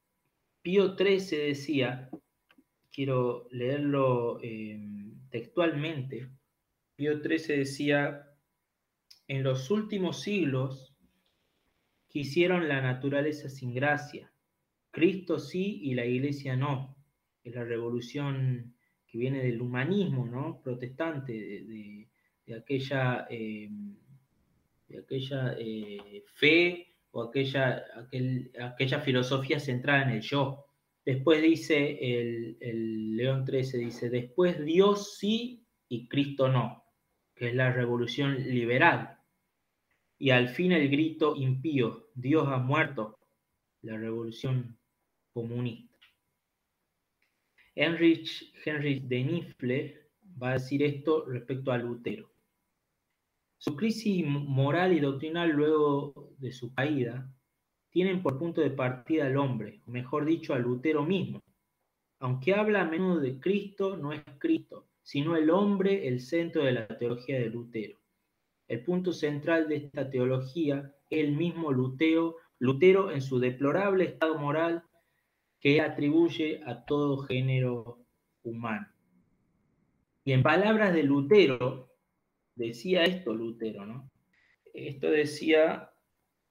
[0.61, 2.09] Pío XIII decía,
[2.91, 4.79] quiero leerlo eh,
[5.29, 6.29] textualmente,
[6.95, 8.32] Pío XIII decía,
[9.27, 10.95] en los últimos siglos
[12.07, 14.31] quisieron la naturaleza sin gracia,
[14.91, 16.95] Cristo sí y la iglesia no.
[17.43, 18.75] Es la revolución
[19.07, 20.61] que viene del humanismo ¿no?
[20.61, 23.69] protestante, de, aquella, eh,
[24.87, 27.83] de aquella eh, fe o aquella,
[28.61, 30.65] aquella filosofía centrada en el yo.
[31.03, 36.82] Después dice el, el León XIII, dice, después Dios sí y Cristo no,
[37.35, 39.19] que es la revolución liberal.
[40.17, 43.19] Y al fin el grito impío, Dios ha muerto,
[43.81, 44.77] la revolución
[45.33, 45.97] comunista.
[47.75, 50.09] Heinrich, de Nifle
[50.41, 52.31] va a decir esto respecto a Lutero.
[53.57, 57.33] Su crisis moral y doctrinal luego de su caída
[57.89, 61.41] tienen por punto de partida al hombre, o mejor dicho, a Lutero mismo.
[62.19, 66.71] Aunque habla a menudo de Cristo, no es Cristo, sino el hombre el centro de
[66.71, 67.99] la teología de Lutero.
[68.67, 74.39] El punto central de esta teología es el mismo Lutero, Lutero en su deplorable estado
[74.39, 74.83] moral
[75.59, 77.99] que atribuye a todo género
[78.43, 78.87] humano.
[80.25, 81.91] Y en palabras de Lutero,
[82.55, 84.09] decía esto Lutero, ¿no?
[84.73, 85.91] Esto decía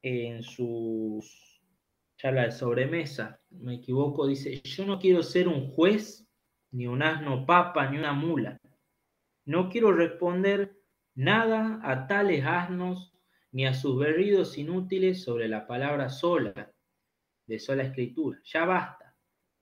[0.03, 1.63] en sus
[2.17, 6.29] charlas de sobremesa, me equivoco, dice, yo no quiero ser un juez,
[6.73, 8.59] ni un asno papa, ni una mula.
[9.45, 10.77] No quiero responder
[11.15, 13.13] nada a tales asnos,
[13.53, 16.73] ni a sus berridos inútiles sobre la palabra sola,
[17.47, 18.41] de sola escritura.
[18.45, 19.15] Ya basta.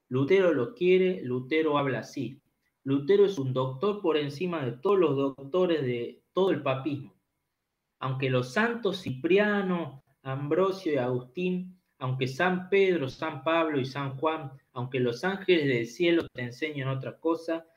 [0.07, 2.41] Lutero lo quiere, Lutero habla así.
[2.83, 7.13] Lutero es un doctor por encima de todos los doctores de todo el papismo.
[7.99, 14.51] Aunque los santos Cipriano, Ambrosio y Agustín, aunque San Pedro, San Pablo y San Juan,
[14.73, 17.67] aunque los ángeles del cielo te enseñen otra cosa,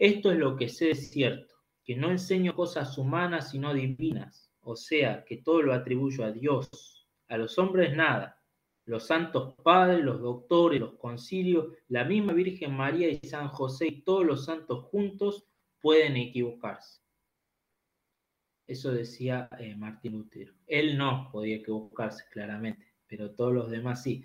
[0.00, 5.24] esto es lo que sé cierto, que no enseño cosas humanas sino divinas, o sea,
[5.24, 8.42] que todo lo atribuyo a Dios, a los hombres nada,
[8.84, 14.02] los santos padres, los doctores, los concilios, la misma Virgen María y San José y
[14.02, 15.46] todos los santos juntos
[15.80, 17.00] pueden equivocarse.
[18.66, 20.52] Eso decía eh, Martín Lutero.
[20.66, 24.24] Él no podía equivocarse claramente, pero todos los demás sí.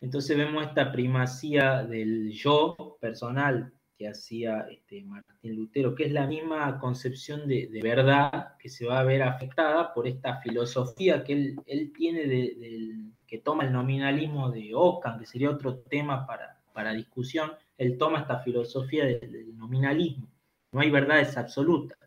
[0.00, 6.26] Entonces vemos esta primacía del yo personal que hacía este, Martín Lutero, que es la
[6.26, 11.92] misma concepción de, verdad que se va a ver afectada por esta filosofía que él,
[11.94, 17.98] tiene que toma el nominalismo de Ockham, que sería otro tema para, para discusión, él
[17.98, 20.26] toma esta filosofía del, nominalismo.
[20.72, 21.98] No hay verdades absolutas.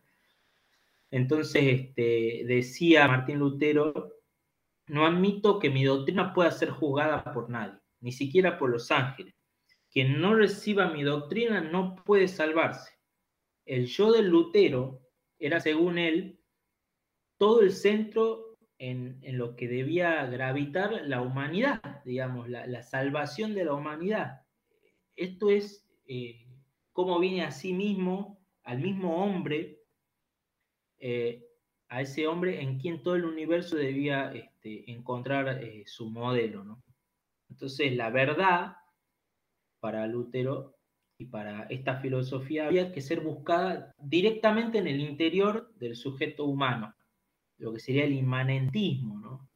[1.11, 4.22] Entonces, este, decía Martín Lutero,
[4.87, 9.33] no admito que mi doctrina pueda ser juzgada por nadie, ni siquiera por los ángeles.
[9.89, 12.91] Quien no reciba mi doctrina no puede salvarse.
[13.65, 15.01] El yo del Lutero
[15.39, 16.39] era, según él,
[17.37, 23.73] todo el centro en, lo que debía gravitar la humanidad, digamos, la, salvación de la
[23.73, 24.41] humanidad.
[25.15, 26.47] Esto es eh,
[26.91, 29.79] cómo viene a sí mismo, al mismo hombre,
[30.97, 31.42] eh,
[31.93, 36.63] a ese hombre en quien todo el universo debía este, encontrar eh, su modelo.
[36.63, 36.83] ¿no?
[37.49, 38.77] Entonces, la verdad
[39.79, 40.75] para Lutero
[41.17, 46.95] y para esta filosofía había que ser buscada directamente en el interior del sujeto humano
[47.57, 49.49] lo que sería el inmanentismo, ¿no?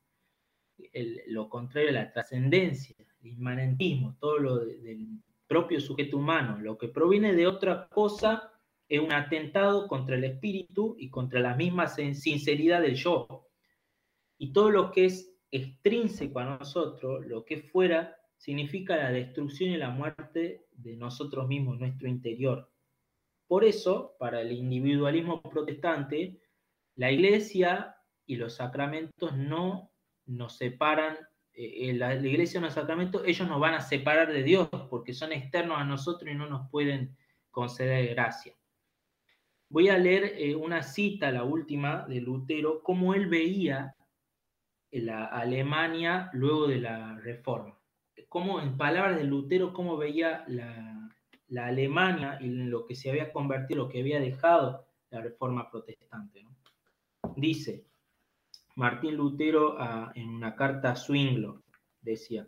[1.28, 5.08] lo contrario a la trascendencia, el inmanentismo, todo lo del
[5.48, 8.52] propio sujeto humano, lo que proviene de otra cosa
[8.88, 13.48] es un atentado contra el espíritu y contra la misma sinceridad del yo.
[14.38, 19.78] Y todo lo que es extrínseco a nosotros, lo que fuera, significa la destrucción y
[19.78, 22.72] la muerte de nosotros mismos, nuestro interior.
[23.48, 26.40] Por eso, para el individualismo protestante,
[26.96, 29.92] la iglesia y los sacramentos no
[30.26, 31.16] nos separan,
[31.54, 35.14] eh, eh, la, iglesia y los sacramentos, ellos nos van a separar de Dios porque
[35.14, 37.18] son externos a nosotros y no nos pueden
[37.50, 38.54] conceder gracia.
[39.70, 43.96] Voy a leer eh, una cita, la última, de Lutero, cómo él veía
[44.92, 47.78] la Alemania luego de la reforma.
[48.30, 50.94] Cómo, en palabras de Lutero, cómo veía la,
[51.66, 56.46] Alemania y lo que se había convertido, lo que había dejado la reforma protestante.
[57.36, 57.86] Dice,
[58.76, 59.78] Martín Lutero
[60.14, 61.64] en una carta a Zwinglio.
[62.02, 62.48] Decía,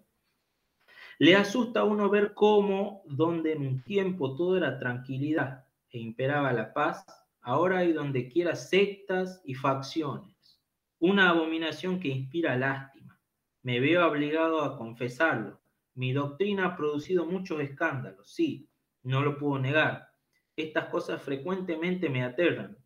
[1.17, 6.53] le asusta a uno ver cómo, donde en un tiempo todo era tranquilidad e imperaba
[6.53, 7.05] la paz,
[7.41, 10.61] ahora hay donde quiera sectas y facciones.
[10.99, 13.19] Una abominación que inspira lástima.
[13.63, 15.59] Me veo obligado a confesarlo.
[15.95, 18.69] Mi doctrina ha producido muchos escándalos, sí,
[19.03, 20.09] no lo puedo negar.
[20.55, 22.77] Estas cosas frecuentemente me aterran,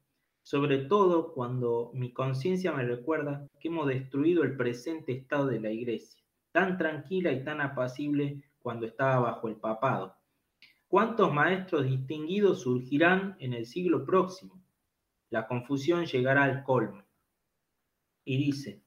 [0.41, 5.71] sobre todo cuando mi conciencia me recuerda que hemos destruido el presente estado de la
[5.71, 6.23] iglesia
[6.53, 10.15] tan tranquila y tan apacible cuando estaba bajo el papado.
[10.93, 14.63] ¿Cuántos maestros distinguidos surgirán en el siglo próximo?
[15.31, 17.03] La confusión llegará al colmo.
[18.23, 18.83] Y dice,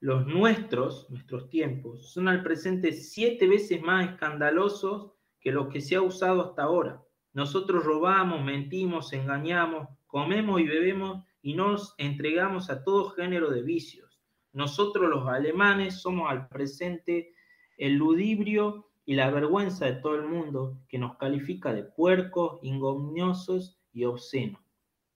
[0.00, 5.96] los nuestros, nuestros tiempos, son al presente siete veces más escandalosos que los que se
[5.96, 7.02] ha usado hasta ahora.
[7.34, 14.06] Nosotros robamos, mentimos, engañamos, comemos y bebemos y nos entregamos a todo género de vicios
[14.54, 17.34] nosotros los alemanes somos al presente
[17.76, 23.80] el ludibrio y la vergüenza de todo el mundo que nos califica de puercos, ingomniosos
[23.92, 24.60] y obscenos.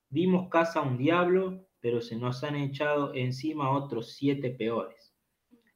[0.09, 5.13] Dimos casa a un diablo, pero se nos han echado encima otros siete peores.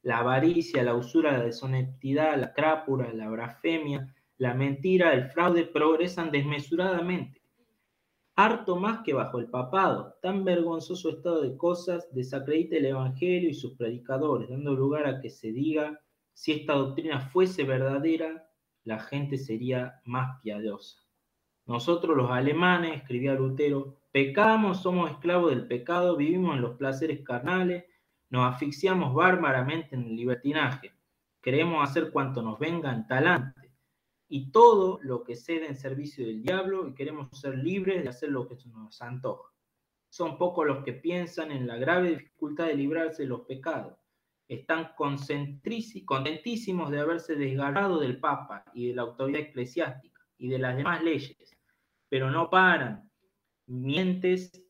[0.02, 6.32] La avaricia, la usura, la deshonestidad, la crápura, la blasfemia, la mentira, el fraude progresan
[6.32, 7.46] desmesuradamente
[8.36, 10.14] harto más que bajo el papado.
[10.20, 15.30] Tan vergonzoso estado de cosas desacredita el Evangelio y sus predicadores, dando lugar a que
[15.30, 15.98] se diga,
[16.36, 18.50] si esta doctrina fuese verdadera,
[18.84, 21.02] la gente sería más piadosa.
[21.64, 27.86] Nosotros los alemanes, escribía Lutero, pecamos, somos esclavos del pecado, vivimos en los placeres carnales,
[28.28, 30.92] nos asfixiamos bárbaramente en el libertinaje,
[31.40, 33.72] queremos hacer cuanto nos venga en talante
[34.28, 38.28] y todo lo que cede en servicio del diablo y queremos ser libres de hacer
[38.28, 39.50] lo que nos antoja.
[40.10, 43.96] Son pocos los que piensan en la grave dificultad de librarse de los pecados.
[44.48, 50.76] Están contentísimos de haberse desgarrado del Papa y de la autoridad eclesiástica y de las
[50.76, 51.56] demás leyes,
[52.08, 53.10] pero no paran
[53.66, 54.62] mientes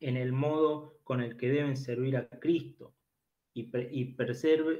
[0.00, 2.94] en el modo con el que deben servir a Cristo
[3.52, 3.70] y,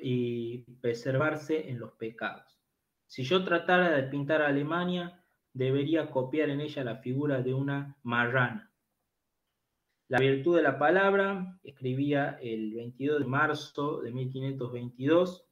[0.03, 2.59] y preservarse en los pecados.
[3.07, 5.23] Si yo tratara de pintar a Alemania,
[5.53, 8.72] debería copiar en ella la figura de una marrana.
[10.13, 15.47] La virtud de la palabra, escribía el 22 de marzo de 1522,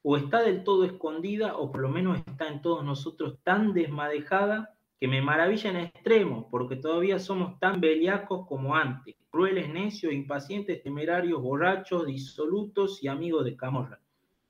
[0.00, 4.74] o está del todo escondida o por lo menos está en todos nosotros tan desmadejada
[4.98, 10.82] que me maravilla en extremo, porque todavía somos tan beliacos como antes, crueles, necios, impacientes,
[10.82, 14.00] temerarios, borrachos, disolutos y amigos de Camorra.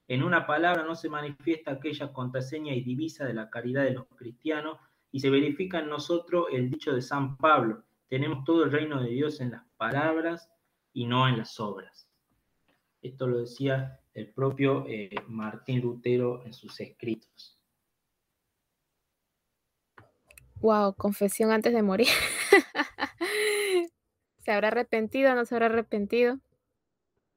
[0.06, 4.06] En una palabra no se manifiesta aquella contraseña y divisa de la caridad de los
[4.14, 4.78] cristianos
[5.10, 9.10] y se verifica en nosotros el dicho de San Pablo, tenemos todo el reino de
[9.10, 10.50] Dios en las palabras
[10.92, 12.08] y no en las obras.
[13.02, 17.58] Esto lo decía el propio eh, Martín Lutero en sus escritos.
[20.60, 22.08] Wow, confesión antes de morir.
[24.38, 26.38] ¿Se habrá arrepentido o no se habrá arrepentido?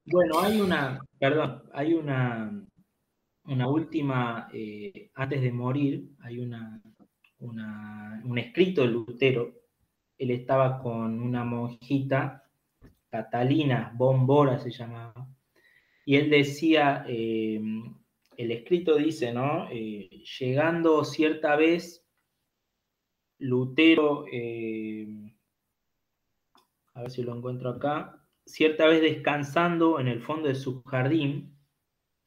[0.06, 2.66] Bueno, hay una, perdón, hay una,
[3.44, 6.82] una última, eh, antes de morir, hay una,
[7.40, 9.59] un escrito de Lutero.
[10.20, 12.44] Él estaba con una monjita,
[13.10, 15.28] Catalina Bombora se llamaba,
[16.06, 17.60] y él decía, eh,
[18.38, 19.68] el escrito dice, ¿no?
[19.72, 22.06] Eh, llegando cierta vez,
[23.40, 24.26] Lutero,
[26.94, 31.56] a ver si lo encuentro acá, Cierta vez descansando en el fondo de su jardín,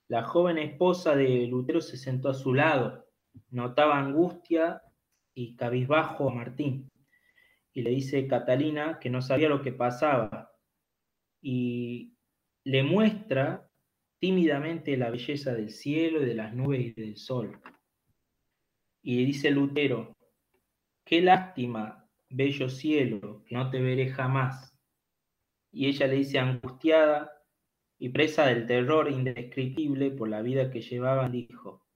[0.06, 3.08] la joven esposa de Lutero se sentó a su lado,
[3.50, 4.82] notaba angustia
[5.34, 6.88] y cabizbajo a Martín,
[7.72, 10.52] y le dice Catalina que no sabía lo que pasaba,
[11.40, 12.14] y
[12.64, 13.68] le muestra
[14.18, 17.60] tímidamente la belleza del cielo y de las nubes y del sol.
[19.02, 20.16] Y dice Lutero,
[21.04, 24.72] qué lástima, bello cielo, que no te veré jamás
[25.72, 27.32] y ella le dice angustiada
[27.98, 31.86] y presa del terror indescriptible por la vida que llevaban, dijo,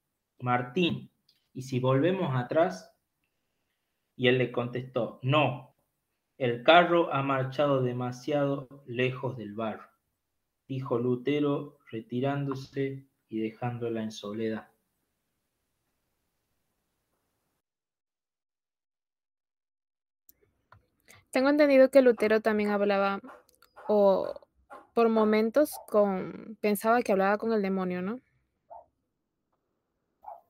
[0.41, 1.13] Martín,
[1.53, 2.96] ¿y si volvemos atrás?
[4.17, 5.75] Y él le contestó, no,
[6.39, 9.91] el carro ha marchado demasiado lejos del bar,
[10.67, 14.69] dijo Lutero retirándose y dejándola en soledad.
[21.31, 23.21] Tengo entendido que Lutero también hablaba
[23.89, 24.33] o
[24.95, 28.21] por momentos con pensaba que hablaba con el demonio, ¿no?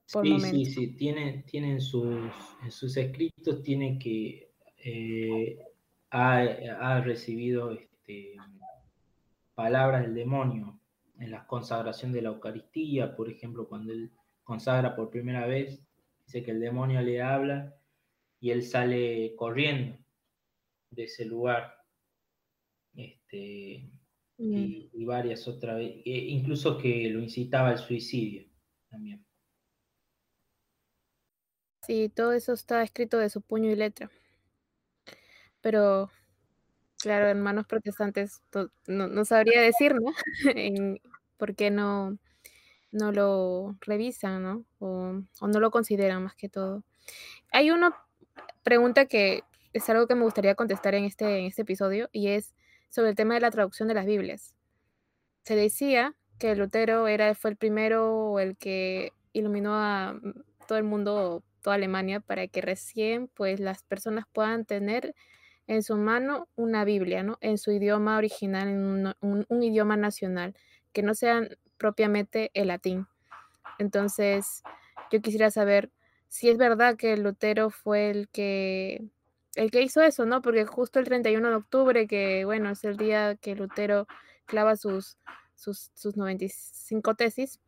[0.07, 2.15] Sí, sí, sí, tiene, tiene sus,
[2.63, 5.59] en sus escritos, tiene que eh,
[6.11, 8.37] ha, recibido este,
[9.55, 10.79] palabras del demonio
[11.19, 14.13] en la consagración de la Eucaristía, por ejemplo, cuando él
[14.45, 15.85] consagra por primera vez,
[16.25, 17.75] dice que el demonio le habla
[18.39, 19.99] y él sale corriendo
[20.91, 21.75] de ese lugar.
[22.95, 23.91] Este,
[24.39, 28.47] y, varias otras, e incluso que lo incitaba al suicidio
[28.89, 29.26] también.
[31.87, 34.11] Sí, todo eso está escrito de su puño y letra.
[35.61, 36.11] Pero,
[36.99, 38.43] claro, hermanos protestantes,
[38.87, 40.13] no, sabría decir, ¿no?
[41.37, 42.19] ¿Por qué no,
[42.93, 44.65] no lo revisan, ¿no?
[44.79, 46.83] O, o, no lo consideran más que todo.
[47.53, 47.97] Hay una
[48.63, 52.55] pregunta que es algo que me gustaría contestar en este, en este episodio y es
[52.89, 54.55] sobre el tema de la traducción de las Biblias.
[55.45, 60.33] Se decía que Lutero era, fue el primero o el que iluminó a mm,
[60.67, 65.15] todo el mundo, Alemania, para que recién pues las personas puedan tener
[65.67, 67.39] en su mano una Biblia, ¿no?
[67.41, 70.55] En su idioma original, en un, idioma nacional,
[70.93, 71.43] que no sea
[71.77, 73.07] propiamente el latín.
[73.79, 74.63] Entonces,
[75.11, 75.91] yo quisiera saber
[76.29, 79.05] si es verdad que Lutero fue el que
[79.55, 80.43] el que hizo eso, ¿no?
[80.43, 84.07] Porque justo el 31 de octubre, que bueno, es el día que Lutero
[84.45, 85.19] clava sus,
[85.55, 87.61] sus, 95 tesis,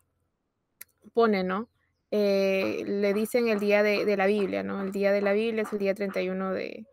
[1.15, 1.69] pone, ¿no?
[2.11, 4.83] Eh, le dicen el día de, la Biblia, ¿no?
[4.83, 6.87] El día de la Biblia es el día 31 de,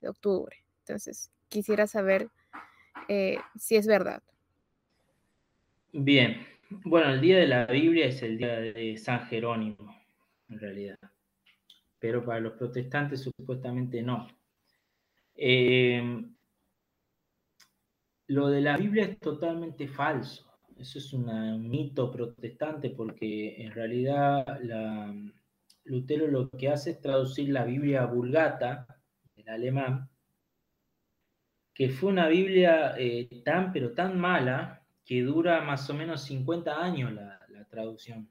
[0.00, 0.56] de octubre.
[0.80, 2.28] Entonces, quisiera saber
[3.08, 4.22] eh, si es verdad.
[5.92, 6.46] Bien,
[6.84, 9.94] bueno, el día de la Biblia es el día de San Jerónimo,
[10.48, 10.98] en realidad
[11.98, 14.28] pero para los protestantes supuestamente no.
[15.34, 16.24] Eh,
[18.28, 20.45] lo de la Biblia es totalmente falso.
[20.78, 24.60] Eso es un mito protestante porque en realidad
[25.84, 28.86] Lutero lo que hace es traducir la Biblia vulgata,
[29.36, 30.08] en alemán,
[31.72, 36.82] que fue una Biblia eh, tan pero tan mala que dura más o menos 50
[36.82, 37.32] años la,
[37.68, 38.28] traducción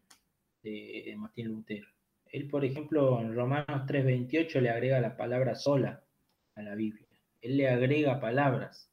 [0.64, 1.88] de Martín Lutero.
[2.26, 6.04] Él, por ejemplo, en Romanos 3:28 le agrega la palabra sola
[6.56, 7.08] a la Biblia.
[7.42, 8.92] Él le agrega palabras.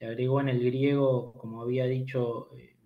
[0.00, 2.76] Le agregó en el griego, como había dicho eh,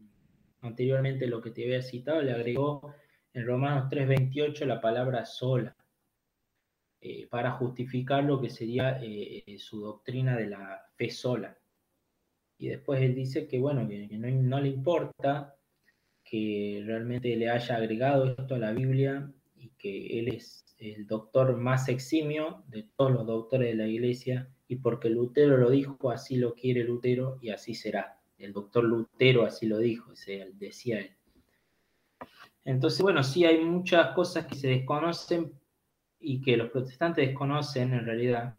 [0.61, 2.95] anteriormente lo que te había citado, le agregó
[3.35, 5.77] en Romanos 3:28 la palabra sola.
[7.05, 11.59] Eh, para justificar lo que sería eh, su doctrina de la fe sola.
[12.59, 15.57] Y después él dice que, bueno, que, no, no, le importa
[16.23, 21.57] que realmente le haya agregado esto a la Biblia y que él es el doctor
[21.57, 26.37] más eximio de todos los doctores de la iglesia y porque Lutero lo dijo, así
[26.37, 28.19] lo quiere Lutero y así será.
[28.39, 30.13] El doctor Lutero así lo dijo,
[30.55, 31.11] decía él.
[32.65, 35.53] Entonces, bueno, sí hay muchas cosas que se desconocen
[36.19, 38.55] y que los protestantes desconocen en realidad,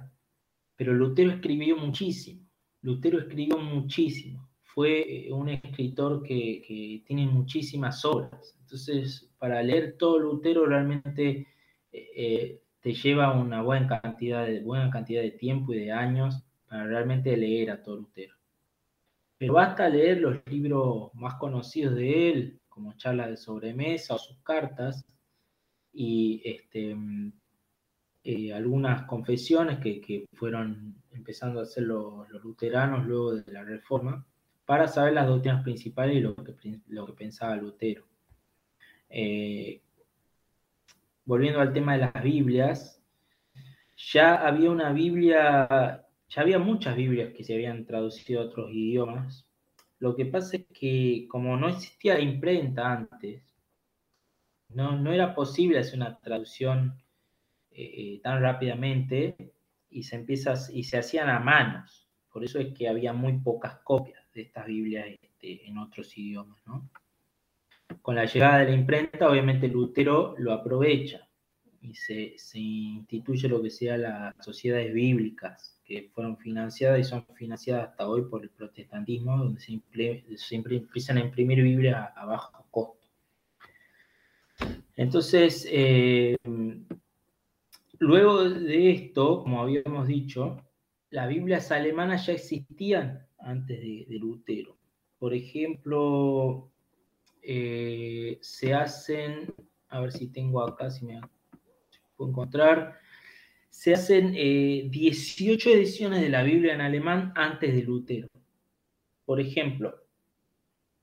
[0.75, 2.45] pero Lutero escribió muchísimo.
[2.81, 4.49] Lutero escribió muchísimo.
[4.61, 8.57] Fue un escritor que, que tiene muchísimas obras.
[8.59, 11.47] Entonces, para leer todo Lutero realmente
[11.91, 14.91] eh, eh, te lleva una buena cantidad, de, buena
[15.39, 18.35] tiempo y de años para realmente leer a todo Lutero.
[19.37, 24.37] Pero basta leer los libros más conocidos de él, como charlas de sobremesa o sus
[24.39, 25.05] cartas,
[25.93, 26.97] y este,
[28.25, 34.27] eh, algunas confesiones que, fueron empezando a hacer los, luteranos luego de la Reforma,
[34.65, 36.35] para saber las doctrinas principales y lo
[36.87, 38.03] lo que pensaba Lutero.
[39.07, 39.81] Eh,
[41.25, 43.01] volviendo al tema de las Biblias,
[43.95, 49.47] ya había una Biblia, ya había muchas Biblias que se habían traducido a otros idiomas.
[49.99, 53.43] Lo que pasa es que como no existía imprenta antes,
[54.69, 57.01] no, no era posible hacer una traducción
[57.71, 59.35] eh, tan rápidamente
[59.89, 62.07] y se, empieza, y se hacían a manos.
[62.31, 66.59] Por eso es que había muy pocas copias de estas Biblias este, en otros idiomas,
[66.65, 66.89] ¿no?
[68.01, 71.27] Con la llegada de la imprenta, obviamente Lutero lo aprovecha
[71.81, 77.89] y se, instituye lo que sea las sociedades bíblicas, que fueron financiadas y son financiadas
[77.89, 83.07] hasta hoy por el protestantismo, donde se, empiezan a imprimir Biblias a, bajo costo.
[84.95, 86.37] Entonces, eh,
[87.99, 90.57] luego de esto, como habíamos dicho,
[91.09, 94.77] las Biblias alemanas ya existían antes de Lutero.
[95.19, 96.72] Por ejemplo,
[97.45, 99.53] eh, se hacen,
[99.89, 101.19] a ver si tengo acá, si me
[102.15, 102.99] puedo encontrar,
[103.69, 108.27] se hacen 18 eh, ediciones de la Biblia en alemán antes de Lutero.
[109.25, 110.03] Por ejemplo,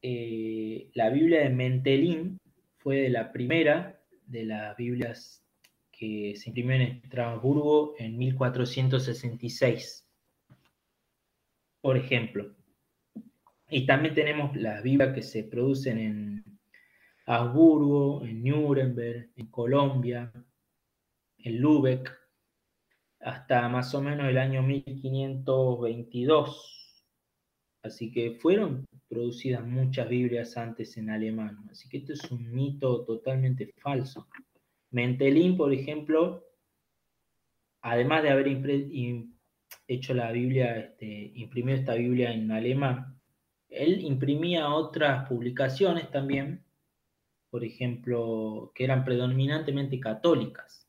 [0.03, 2.39] eh, la Biblia de Mentelin
[2.79, 5.45] fue de la primera de las Biblias
[5.91, 10.09] que se imprimió en Estrasburgo en 1466.
[11.83, 12.55] Por ejemplo,
[13.71, 16.45] Y también tenemos las Biblias que se producen en
[17.27, 20.33] Habsburgo, en Nuremberg, en Colombia,
[21.39, 22.13] en Lübeck,
[23.21, 27.05] hasta más o menos el año 1522.
[27.83, 31.69] Así que fueron producidas muchas Biblias antes en alemán.
[31.71, 34.27] Así que esto es un mito totalmente falso.
[34.91, 36.45] Mentelín, por ejemplo,
[37.83, 38.49] además de haber
[39.87, 43.20] hecho la Biblia, este, imprimió esta Biblia en alemán,
[43.71, 46.65] él imprimía otras publicaciones también,
[47.51, 50.89] por ejemplo, que eran predominantemente católicas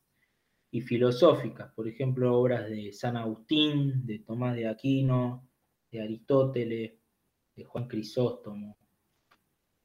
[0.70, 5.48] y filosóficas, por ejemplo, obras de San Agustín, de Tomás de Aquino,
[5.90, 6.92] de Aristóteles,
[7.54, 8.76] de Juan Crisóstomo.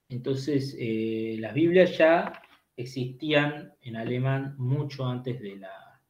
[0.09, 2.41] Entonces, eh, las Biblias ya
[2.75, 6.01] existían en alemán mucho antes de la,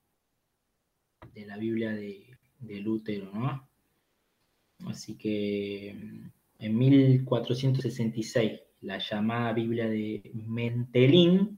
[1.33, 3.67] de la Biblia de, de Lutero, ¿no?
[4.85, 5.95] Así que
[6.59, 11.57] en 1466, la llamada Biblia de Mentelin,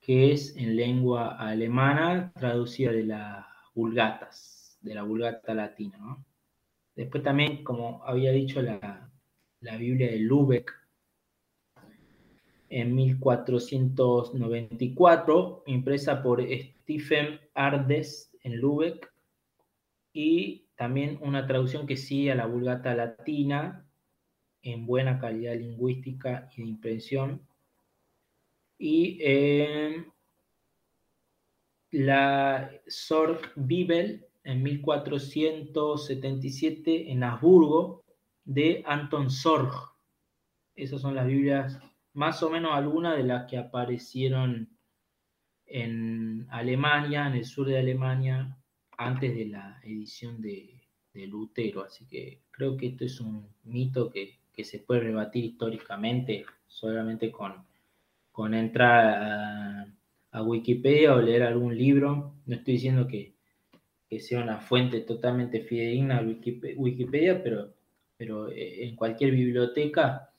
[0.00, 3.44] que es en lengua alemana traducida de las
[3.74, 6.16] vulgatas, de la vulgata latina.
[6.94, 9.10] Después también, como había dicho, la,
[9.78, 10.70] Biblia de Lübeck
[12.68, 19.10] en 1494, impresa por Stephen Ardes en Lübeck,
[20.12, 23.83] y también una traducción que sigue a la Vulgata latina
[24.64, 27.46] en buena calidad lingüística y de impresión.
[28.78, 30.04] Y eh,
[31.90, 38.02] la Sorg Bibel en 1477 en Habsburgo
[38.44, 39.92] de Anton Sorg.
[40.74, 41.78] Esas son las Biblias,
[42.12, 44.76] más o menos algunas de las que aparecieron
[45.66, 48.56] en Alemania, en el sur de Alemania,
[48.96, 50.70] antes de la edición de,
[51.14, 51.84] Lutero.
[51.84, 57.64] Así que creo que esto es un mito que, se puede rebatir históricamente solamente con,
[58.30, 59.86] con entrar
[60.30, 62.34] a, Wikipedia o leer algún libro.
[62.46, 63.34] No estoy diciendo que,
[64.08, 66.20] que sea una fuente totalmente fidedigna
[66.76, 67.72] Wikipedia, pero,
[68.16, 70.30] pero eh, en cualquier biblioteca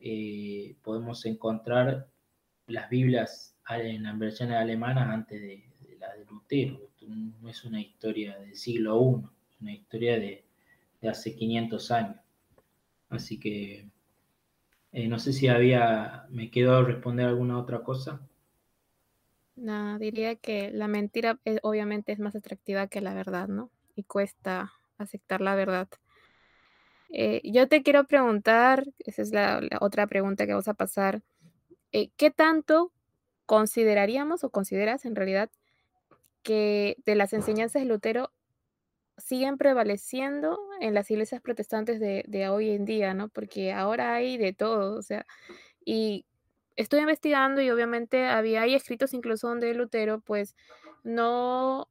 [0.00, 2.08] eh, podemos encontrar
[2.68, 5.64] las Biblias en las versiones alemanas antes de,
[5.98, 6.80] la de Lutero.
[7.06, 10.44] no es una historia del siglo I, es una historia de,
[11.08, 12.16] hace 500 años.
[13.10, 13.88] Así que
[14.92, 18.20] eh, no sé si había, me quedó responder alguna otra cosa.
[19.56, 23.70] No, diría que la mentira eh, obviamente es más atractiva que la verdad, ¿no?
[23.96, 25.88] Y cuesta aceptar la verdad.
[27.10, 31.22] Eh, yo te quiero preguntar, esa es la, otra pregunta que vamos a pasar,
[31.90, 32.92] ¿qué tanto
[33.46, 35.50] consideraríamos o consideras en realidad
[36.42, 38.30] que de las enseñanzas de Lutero
[39.16, 43.28] siguen prevaleciendo en las iglesias protestantes de, de hoy en día, ¿no?
[43.28, 45.26] Porque ahora hay de todo, o sea,
[45.84, 46.24] y
[46.76, 50.54] estoy investigando y obviamente había hay escritos incluso donde Lutero pues
[51.02, 51.88] no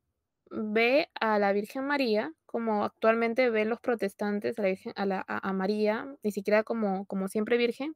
[0.50, 5.26] ve a la Virgen María como actualmente ven los protestantes a la Virgen, a, la,
[5.28, 7.96] a, María, ni siquiera como, como siempre Virgen.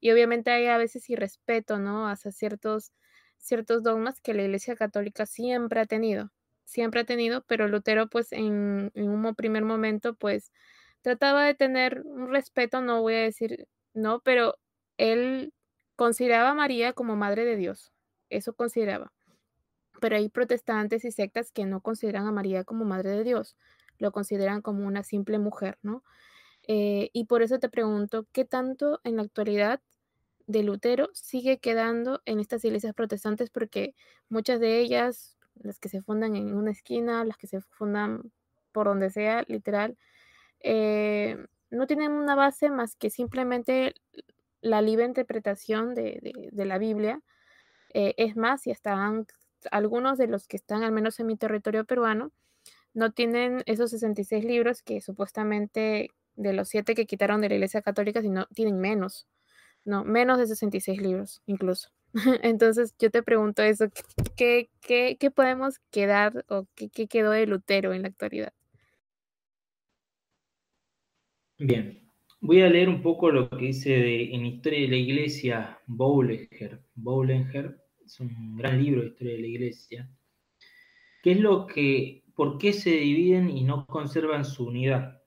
[0.00, 2.08] Y obviamente hay a veces irrespeto, ¿no?
[2.08, 2.92] Hacia ciertos,
[3.38, 6.30] ciertos dogmas que la Iglesia Católica siempre ha tenido,
[6.64, 10.52] siempre ha tenido, pero Lutero pues en, un primer momento pues
[11.02, 14.56] trataba de tener un respeto, no voy a decir no, pero
[14.96, 15.52] él
[15.96, 17.92] Consideraba a María como madre de Dios,
[18.28, 19.12] eso consideraba.
[20.00, 23.56] Pero hay protestantes y sectas que no consideran a María como madre de Dios,
[23.98, 26.02] lo consideran como una simple mujer, ¿no?
[26.66, 29.80] Eh, y por eso te pregunto, ¿qué tanto en la actualidad
[30.46, 33.50] de Lutero sigue quedando en estas iglesias protestantes?
[33.50, 33.94] Porque
[34.28, 38.32] muchas de ellas, las que se fundan en una esquina, las que se fundan
[38.72, 39.96] por donde sea, literal,
[40.60, 41.36] eh,
[41.70, 43.94] no tienen una base más que simplemente
[44.60, 46.20] la libre interpretación de,
[46.52, 47.20] la Biblia.
[47.94, 49.26] Eh, es más, y están
[49.70, 52.32] algunos de los que están al menos en mi territorio peruano,
[52.94, 57.82] no tienen esos 66 libros que supuestamente de los siete que quitaron de la Iglesia
[57.82, 59.26] Católica, sino tienen menos,
[59.84, 61.90] no, menos de 66 libros incluso.
[62.42, 63.86] Entonces yo te pregunto eso,
[64.36, 68.52] ¿qué, qué, podemos quedar o qué, qué, quedó de Lutero en la actualidad?
[71.58, 72.02] Bien,
[72.44, 76.82] Voy a leer un poco lo que dice en Historia de la Iglesia Boulenger.
[76.96, 80.10] Boulenger es un gran libro de Historia de la Iglesia.
[81.22, 85.22] ¿Qué es lo que, por qué se dividen y no conservan su unidad?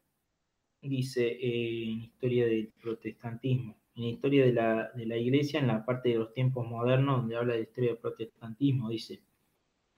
[0.81, 3.77] Dice eh, en Historia del Protestantismo.
[3.95, 7.37] En Historia de la, de la Iglesia, en la parte de los tiempos modernos, donde
[7.37, 9.23] habla de Historia del Protestantismo, dice,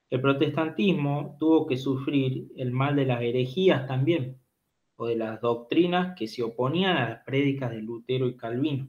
[0.09, 4.39] el protestantismo tuvo que sufrir el mal de las herejías también
[4.95, 8.87] o de las doctrinas que se oponían a las prédicas de Lutero y Calvino.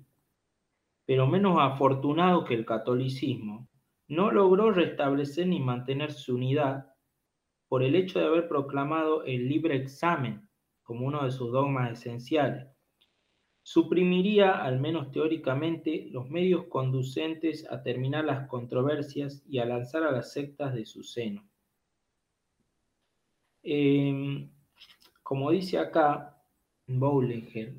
[1.07, 3.69] Pero menos afortunado que el catolicismo,
[4.07, 6.95] no logró restablecer ni mantener su unidad
[7.69, 10.49] por el hecho de haber proclamado el libre examen
[10.83, 12.67] como uno de sus dogmas esenciales.
[13.71, 20.11] Suprimiría, al menos teóricamente, los medios conducentes a terminar las controversias y a lanzar a
[20.11, 21.47] las sectas de su seno.
[23.63, 24.51] Em,
[25.23, 26.43] como dice acá
[26.87, 27.75] Bowleger,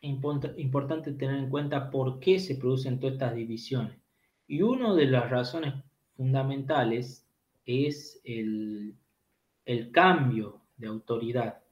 [0.00, 4.00] importante tener en cuenta por qué se producen todas estas divisiones.
[4.46, 5.74] Y una de las razones
[6.16, 7.28] fundamentales
[7.66, 8.96] es el,
[9.92, 11.62] cambio de autoridad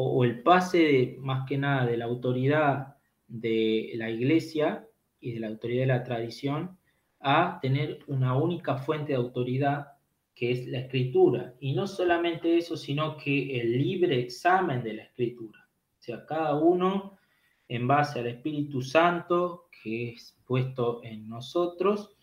[0.00, 2.94] o, el pase más que nada de la autoridad
[3.26, 4.86] de la iglesia
[5.18, 6.78] y de la autoridad de la tradición
[7.18, 9.88] a tener una única fuente de autoridad
[10.36, 11.54] que es la escritura.
[11.58, 15.68] Y no solamente eso, sino que el libre examen de la escritura.
[15.98, 17.18] O sea, cada uno
[17.66, 22.16] en base al Espíritu Santo que es puesto en nosotros,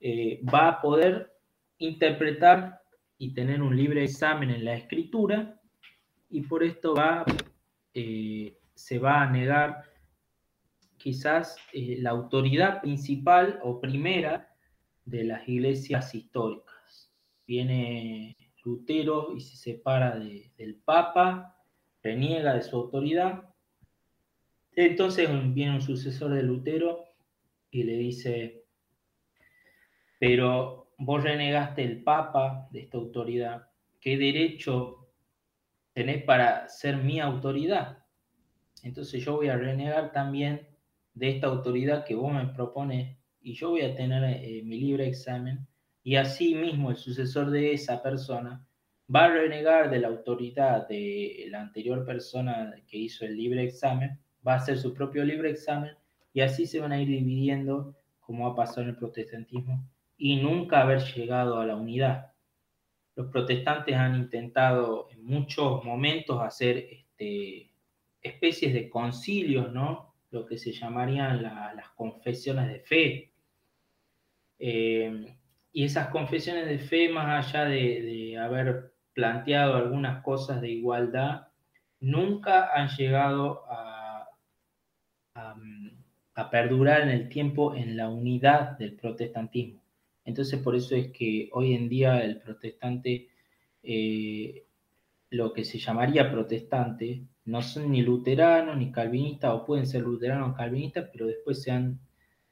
[0.00, 1.32] eh, va a poder
[1.78, 2.82] interpretar
[3.16, 5.58] y tener un libre examen en la escritura
[6.28, 7.24] y por esto va,
[7.94, 9.84] eh, se va a negar
[10.96, 14.54] quizás eh, la autoridad principal o primera
[15.04, 17.12] de las iglesias históricas.
[17.46, 21.56] Viene Lutero y se separa del Papa,
[22.02, 23.54] reniega de su autoridad.
[24.72, 27.04] Entonces viene un sucesor de Lutero
[27.70, 28.64] y le dice,
[30.18, 33.70] pero vos renegaste el Papa de esta autoridad,
[34.00, 35.05] ¿qué derecho
[35.96, 38.04] tenés para ser mi autoridad?
[38.82, 40.68] Entonces yo voy a renegar también
[41.14, 45.06] de esta autoridad que vos me propones y yo voy a tener eh, mi libre
[45.06, 45.66] examen
[46.02, 48.62] y así mismo el sucesor de esa persona
[49.12, 54.20] va a renegar de la autoridad de la anterior persona que hizo el libre examen,
[54.46, 55.94] va a hacer su propio libre examen
[56.34, 59.82] y así se van a ir dividiendo como ha pasado en el protestantismo
[60.18, 62.32] y nunca haber llegado a la unidad.
[63.16, 67.72] Los protestantes han intentado en muchos momentos hacer este,
[68.20, 70.14] especies de concilios, ¿no?
[70.30, 73.32] Lo que se llamarían las confesiones de fe.
[74.58, 75.34] Eh,
[75.72, 81.48] y esas confesiones de fe, más allá de, haber planteado algunas cosas de igualdad,
[82.00, 84.28] nunca han llegado a,
[85.34, 89.85] a perdurar en el tiempo en la unidad del protestantismo.
[90.26, 93.28] Entonces por eso es que hoy en día el protestante,
[93.82, 94.66] eh,
[95.30, 100.50] lo que se llamaría protestante, no son ni luteranos ni calvinistas, o pueden ser luteranos
[100.50, 102.00] o calvinistas, pero después se han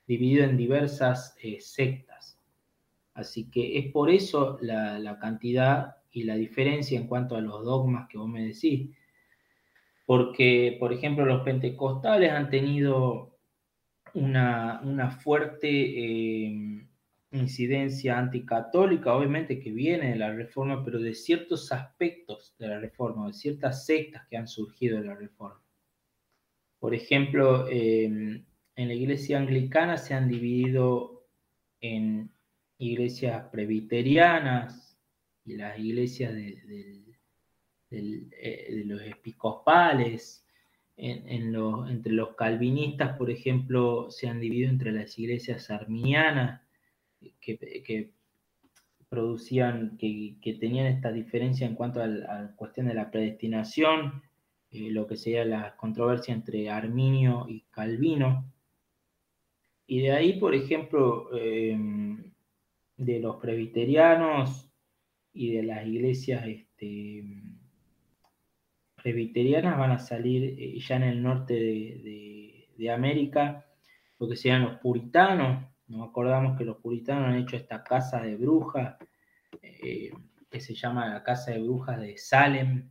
[0.07, 2.39] dividido en diversas eh, sectas.
[3.13, 8.09] Así que es por eso la, cantidad y la diferencia en cuanto a los dogmas
[8.09, 8.91] que vos me decís.
[10.07, 13.37] Porque, por ejemplo, los pentecostales han tenido
[14.15, 16.84] una, fuerte eh,
[17.35, 23.27] incidencia anticatólica, obviamente que viene de la reforma, pero de ciertos aspectos de la reforma,
[23.27, 25.61] de ciertas sectas que han surgido de la reforma.
[26.79, 28.45] Por ejemplo, em,
[28.77, 31.27] en la iglesia anglicana se han dividido
[31.81, 32.31] en
[32.79, 34.99] iglesias presbiterianas
[35.45, 37.05] y las iglesias de,
[37.91, 40.41] eh, los episcopales.
[40.97, 46.64] entre los calvinistas, por ejemplo, se han dividido entre las iglesias arminianas
[47.41, 48.11] que,
[49.09, 54.23] producían, que, tenían esta diferencia en cuanto a la cuestión de la predestinación,
[54.71, 58.53] eh, lo que sería la controversia entre Arminio y Calvino.
[59.87, 62.33] Y de ahí, por ejemplo, em,
[62.97, 64.71] de los presbiterianos
[65.33, 67.25] y de las iglesias este,
[68.97, 73.67] presbiterianas van a salir eh, ya en el norte de, de América,
[74.19, 78.37] lo que serían los puritanos, nos acordamos que los puritanos han hecho esta casa de
[78.37, 78.97] brujas,
[79.63, 80.11] eh,
[80.51, 82.91] que se llama la casa de brujas de Salem,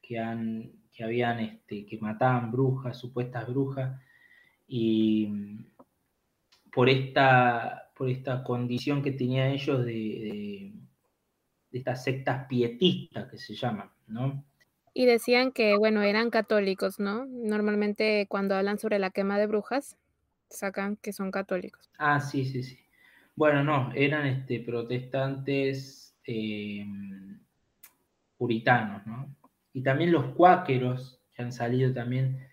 [0.00, 4.00] que, han, que habían, este, que mataban brujas, supuestas brujas,
[4.66, 5.28] y
[6.72, 10.72] por esta, por esta condición que tenían ellos de,
[11.70, 14.44] de estas sectas pietistas que se llaman, ¿no?
[14.94, 17.24] Y decían que, bueno, eran católicos, ¿no?
[17.26, 19.96] Normalmente cuando hablan sobre la quema de brujas,
[20.52, 21.90] sacan que son católicos.
[21.98, 22.78] Ah, sí, sí, sí.
[23.34, 26.86] Bueno, no, eran este, protestantes eh,
[28.36, 29.34] puritanos, ¿no?
[29.72, 32.46] Y también los cuáqueros, que han salido también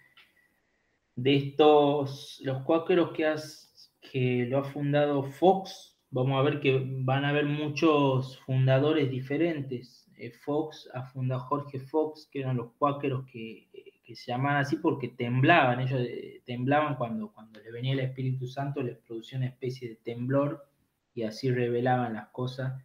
[1.15, 6.81] de estos, los cuáqueros que, has, que lo ha fundado Fox, vamos a ver que
[7.01, 10.09] van a haber muchos fundadores diferentes.
[10.17, 13.69] eh, Fox, a funda Jorge Fox, que eran los cuáqueros que,
[14.09, 16.01] que, se llamaban así porque temblaban, ellos
[16.45, 20.67] temblaban cuando, cuando le venía el Espíritu Santo, les producía una especie de temblor
[21.13, 22.81] y así revelaban las cosas.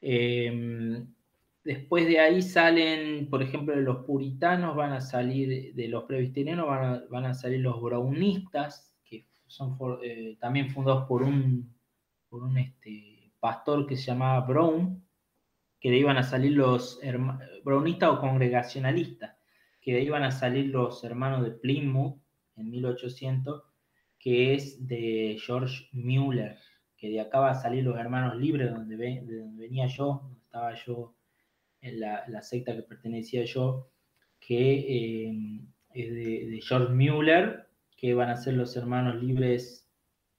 [0.00, 1.06] Em,
[1.64, 6.66] después de ahí salen, por ejemplo, de los puritanos, van a salir, de los presbiterianos
[7.10, 11.74] van a, salir los brownistas, que son eh, también fundados por un,
[12.28, 15.02] por un este, pastor que se llamaba Brown,
[15.80, 17.00] que de ahí iban a salir los
[17.64, 19.34] brownistas o congregacionalistas,
[19.82, 22.18] que de ahí iban a salir los hermanos de Plymouth
[22.56, 23.62] en 1800,
[24.18, 26.56] que es de George Mueller
[27.02, 30.38] que de acá va a salir los hermanos libres, donde de donde venía yo, donde
[30.38, 31.16] estaba yo
[31.80, 33.90] en la, secta que pertenecía yo,
[34.38, 35.60] que eh,
[35.94, 37.66] es de, George Mueller,
[37.96, 39.90] que van a ser los hermanos libres,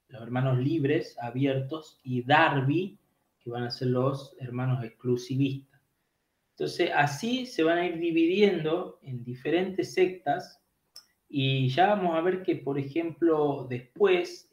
[0.07, 2.97] los hermanos libres, abiertos, y Darby,
[3.41, 5.72] que van a ser los hermanos exclusivistas.
[6.53, 10.61] Entonces, así se van a ir dividiendo en diferentes sectas,
[11.27, 14.51] y ya vamos a ver que, por ejemplo, después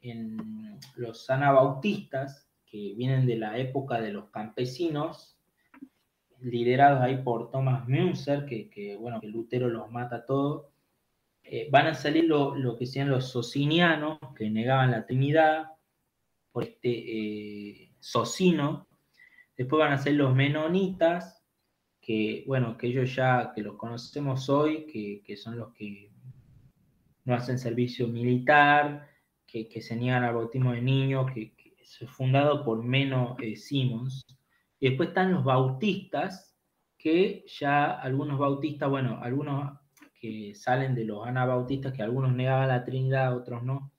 [0.00, 5.36] en los anabautistas, que vienen de la época de los campesinos,
[6.40, 10.68] liderados ahí por Thomas Münzer, que, bueno, que Lutero los mata todos,
[11.44, 15.66] eh, van a salir lo, que sean los socinianos, que negaban la Trinidad,
[16.50, 18.88] por este eh, Socino,
[19.56, 21.41] después van a ser los menonitas,
[22.02, 26.10] que bueno, que ellos ya, que los conocemos hoy, que, que son los que
[27.24, 29.08] no hacen servicio militar,
[29.46, 34.24] que, se niegan al bautismo de niños, que, es fundado por Meno eh, Simons.
[34.80, 36.56] Y después están los bautistas,
[36.96, 39.78] que ya algunos bautistas, bueno, algunos
[40.18, 43.92] que salen de los anabautistas, que algunos negaban la Trinidad, otros no.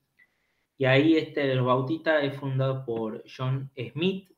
[0.77, 4.32] Y ahí este de los bautistas es fundado por John Smith,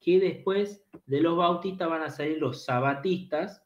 [0.00, 3.62] que después de los bautistas van a salir los sabatistas,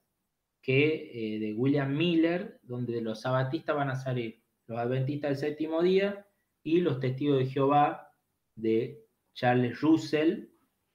[0.60, 5.50] que eh, de William Miller, donde de los sabatistas van a salir los adventistas del
[5.50, 6.26] séptimo día
[6.62, 8.12] y los testigos de Jehová
[8.54, 9.04] de
[9.34, 10.48] Charles Russell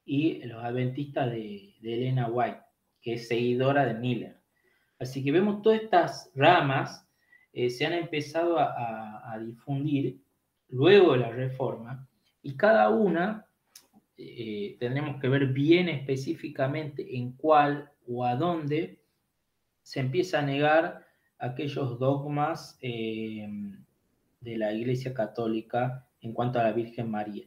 [0.06, 2.62] y los adventistas de, Elena White,
[3.02, 4.42] que es seguidora de Miller.
[4.98, 7.08] Así que vemos todas estas ramas
[7.54, 10.22] eh, se han empezado a, difundir
[10.68, 12.08] luego de la reforma
[12.42, 13.49] y cada una
[14.22, 19.00] eh, tendremos que ver bien específicamente en cuál o a dónde
[19.82, 21.06] se empieza a negar
[21.38, 23.48] aquellos dogmas eh,
[24.42, 27.46] de la Iglesia Católica en cuanto a la Virgen María.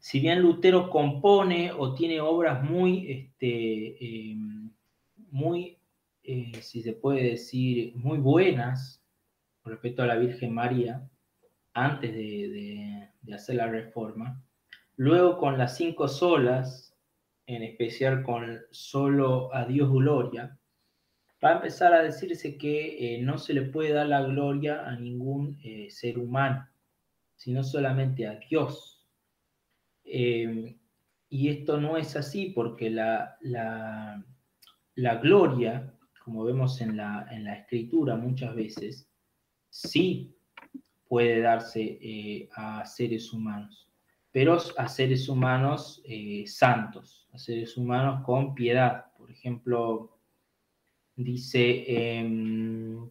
[0.00, 4.36] Si bien Lutero compone o tiene obras muy, este, eh,
[5.30, 5.78] muy
[6.24, 9.02] eh, si se puede decir, muy buenas
[9.64, 11.08] respecto a la Virgen María,
[11.72, 14.42] antes de, de hacer la reforma,
[15.00, 16.94] luego con las cinco solas,
[17.46, 20.58] en especial con solo a Dios gloria,
[21.42, 24.94] va a empezar a decirse que eh, no se le puede dar la gloria a
[24.96, 26.68] ningún eh, ser humano,
[27.34, 29.08] sino solamente a Dios.
[30.04, 30.78] Em,
[31.30, 37.54] y esto no es así porque la, la, gloria, como vemos en la, en la,
[37.54, 39.08] escritura muchas veces,
[39.70, 40.36] sí
[41.08, 43.89] puede darse eh, a seres humanos,
[44.32, 46.02] pero a seres humanos
[46.46, 49.06] santos, a seres humanos con piedad.
[49.16, 50.16] Por ejemplo,
[51.16, 51.84] dice
[52.18, 53.10] em,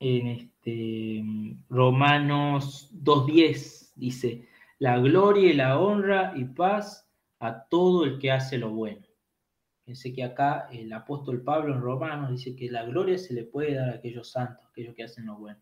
[0.00, 1.24] en este,
[1.68, 7.08] Romanos 2.10, dice, la gloria y la honra y paz
[7.40, 9.06] a todo el que hace lo bueno.
[9.84, 13.74] Fíjense que acá el apóstol Pablo en Romanos dice que la gloria se le puede
[13.74, 15.58] dar a aquellos santos, aquellos que hacen lo bueno.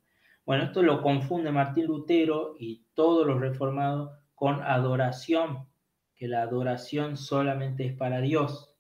[0.47, 5.67] Bueno, esto lo confunde Martín Lutero y todos los reformados con adoración,
[6.15, 8.73] que la adoración solamente es para Dios.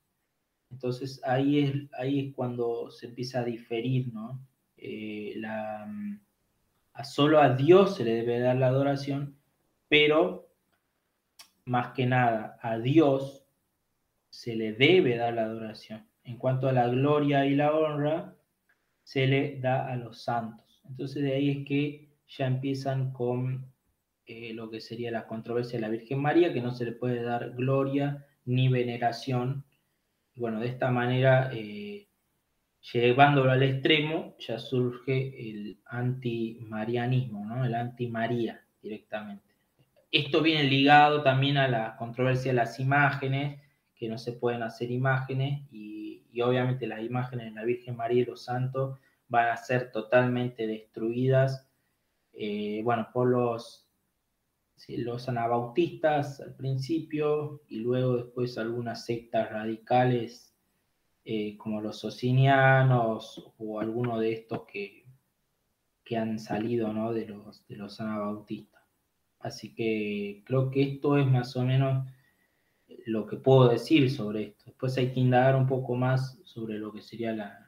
[0.70, 4.40] Entonces ahí es, ahí es cuando se empieza a diferir, ¿no?
[4.76, 5.88] Eh, la,
[6.92, 9.36] a solo a Dios se le debe dar la adoración,
[9.88, 10.48] pero
[11.64, 13.44] más que nada a Dios
[14.30, 16.06] se le debe dar la adoración.
[16.22, 18.36] En cuanto a la gloria y la honra,
[19.02, 20.65] se le da a los santos.
[20.88, 23.66] Entonces de ahí es que ya empiezan con
[24.26, 27.22] eh, lo que sería la controversia de la Virgen María, que no se le puede
[27.22, 29.64] dar gloria ni veneración
[30.36, 32.08] bueno, de esta manera, eh,
[32.92, 37.64] llevándolo al extremo, ya surge el antimarianismo, ¿no?
[37.64, 39.44] el anti-María directamente.
[40.12, 43.60] Esto viene ligado también a la controversia de las imágenes,
[43.94, 48.26] que no se pueden hacer imágenes y, obviamente las imágenes de la Virgen María y
[48.26, 48.98] los santos
[49.28, 51.68] van a ser totalmente destruidas,
[52.32, 53.88] eh, bueno, por los
[55.28, 60.54] anabautistas al principio y luego después algunas sectas radicales
[61.24, 65.06] eh, como los socinianos o alguno de estos que,
[66.04, 67.12] que han salido ¿no?
[67.12, 68.82] de, los, de los anabautistas.
[69.40, 72.06] Así que creo que esto es más o menos
[73.06, 74.66] lo que puedo decir sobre esto.
[74.66, 77.65] Después hay que indagar un poco más sobre lo que sería la,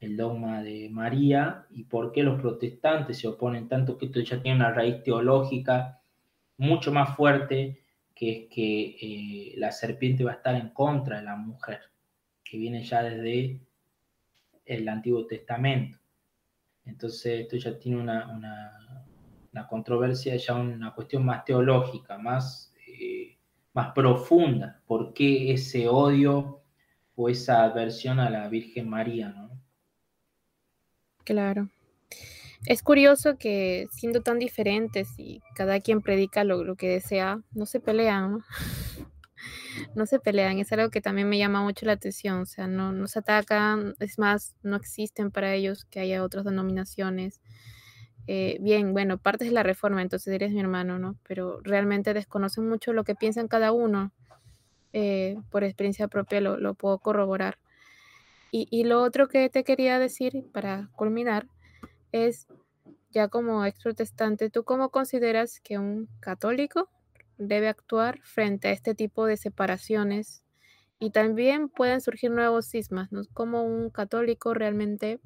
[0.00, 4.42] el dogma de María y por qué los protestantes se oponen tanto, que esto ya
[4.42, 6.00] tiene una raíz teológica
[6.58, 7.82] mucho más fuerte,
[8.14, 11.80] que es que eh, la serpiente va a estar en contra de la mujer,
[12.44, 13.60] que viene ya desde
[14.64, 15.98] el Antiguo Testamento.
[16.84, 18.30] Entonces esto ya tiene una,
[19.52, 23.36] una, controversia, ya una cuestión más teológica, más, eh,
[23.72, 24.80] más profunda.
[24.86, 26.60] ¿Por qué ese odio
[27.16, 29.34] o esa aversión a la Virgen María?
[31.26, 31.68] Claro.
[32.66, 37.80] Es curioso que siendo tan diferentes y cada quien predica lo, que desea, no se
[37.80, 38.44] pelean, ¿no?
[39.96, 42.92] no se pelean, es algo que también me llama mucho la atención, o sea, no,
[42.92, 47.40] no se atacan, es más, no existen para ellos que haya otras denominaciones.
[48.28, 51.18] Eh, bien, bueno, partes de la reforma, entonces eres mi hermano, ¿no?
[51.26, 54.12] Pero realmente desconocen mucho lo que piensan cada uno.
[54.92, 57.58] Eh, por experiencia propia lo, lo puedo corroborar.
[58.50, 61.46] Y, lo otro que te quería decir para culminar
[62.12, 62.46] es,
[63.10, 66.88] ya como ex protestante, ¿tú cómo consideras que un católico
[67.38, 70.42] debe actuar frente a este tipo de separaciones?
[70.98, 73.22] Y también pueden surgir nuevos cismas, ¿no?
[73.34, 75.20] ¿Cómo un católico realmente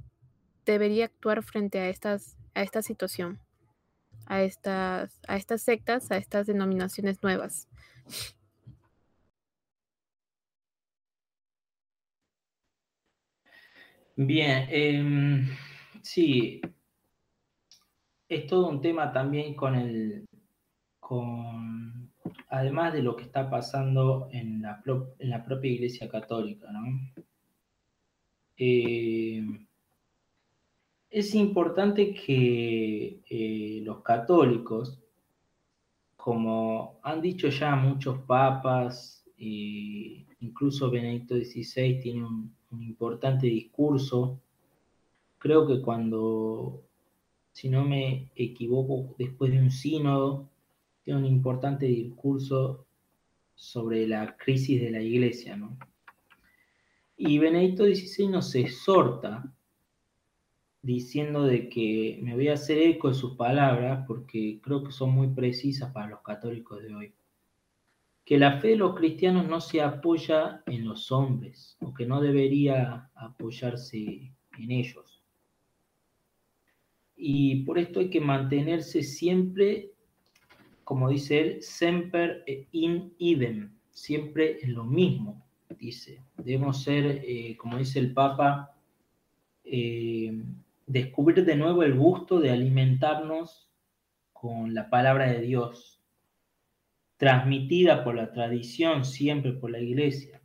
[0.64, 3.38] debería actuar frente a, estas, a esta situación,
[4.26, 7.68] a estas, a estas sectas, a estas denominaciones nuevas?
[14.22, 15.48] Bien, em,
[16.02, 16.60] sí,
[18.28, 20.26] es todo un tema también con el,
[21.00, 22.12] con,
[22.50, 24.82] además de lo que está pasando en la,
[25.18, 27.00] en la propia Iglesia Católica, ¿no?
[28.58, 29.66] Em,
[31.10, 35.00] es importante que eh, los católicos,
[36.16, 44.40] como han dicho ya muchos papas, eh, incluso Benedicto XVI tiene un, un importante discurso.
[45.38, 46.82] Creo que cuando,
[47.52, 50.48] si no me equivoco, después de un sínodo,
[51.02, 52.86] tiene un importante discurso
[53.54, 55.76] sobre la crisis de la iglesia, ¿no?
[57.16, 59.52] Y Benedicto XVI nos exhorta
[60.82, 65.10] diciendo de que me voy a hacer eco de sus palabras porque creo que son
[65.10, 67.12] muy precisas para los católicos de hoy
[68.30, 72.20] que la fe de los cristianos no se apoya en los hombres o que no
[72.20, 75.24] debería apoyarse en ellos.
[77.16, 79.90] Y por esto hay que mantenerse siempre,
[80.84, 85.44] como dice él, semper in idem, siempre en lo mismo,
[85.76, 86.22] dice.
[86.36, 88.76] Debemos ser, eh, como dice el Papa,
[89.64, 90.40] eh,
[90.86, 93.68] descubrir de nuevo el gusto de alimentarnos
[94.32, 95.89] con la palabra de Dios,
[97.20, 100.40] transmitida por la tradición, siempre por la iglesia,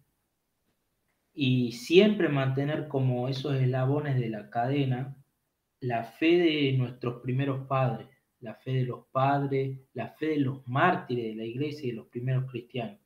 [1.34, 5.16] y siempre mantener como esos eslabones de la cadena
[5.80, 8.10] la fe de nuestros primeros padres,
[8.42, 11.96] la fe de los padres, la fe de los mártires de la iglesia y de
[11.96, 13.00] los primeros cristianos.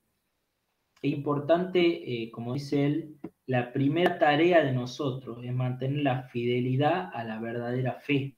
[0.99, 7.11] Es importante, eh, como dice él, la primera tarea de nosotros es mantener la fidelidad
[7.13, 8.35] a la verdadera fe.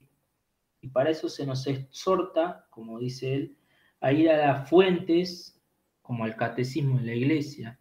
[0.82, 3.56] Y para eso se nos exhorta, como dice él,
[4.02, 5.58] a ir a las fuentes,
[6.02, 7.78] como el catecismo de la iglesia,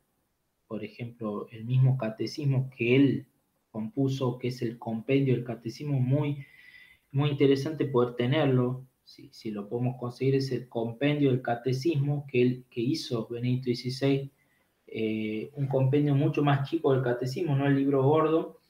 [0.67, 3.27] por ejemplo, el mismo catecismo que él
[3.71, 6.45] compuso, que es el compendio del catecismo, muy,
[7.11, 12.65] muy interesante poder tenerlo, si, lo podemos conseguir, es el compendio del catecismo que, él,
[12.69, 14.31] que hizo Benedicto XVI,
[14.87, 18.61] eh, un compendio mucho más chico del catecismo, no el libro gordo,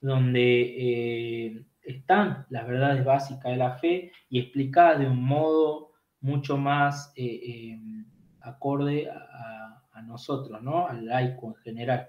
[0.00, 5.88] donde eh, están las verdades básicas de la fe y explicadas de un modo
[6.20, 7.78] mucho más eh, eh,
[8.40, 9.64] acorde a,
[10.06, 10.86] nosotros, ¿no?
[10.86, 12.08] Al laico en general.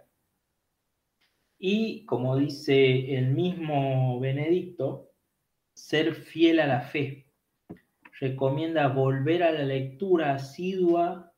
[1.58, 5.10] Y como dice el mismo Benedicto,
[5.74, 7.26] ser fiel a la fe.
[8.20, 11.34] Recomienda volver a la lectura asidua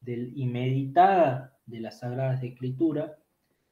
[0.00, 3.12] del, y meditada de las Sagradas Escrituras,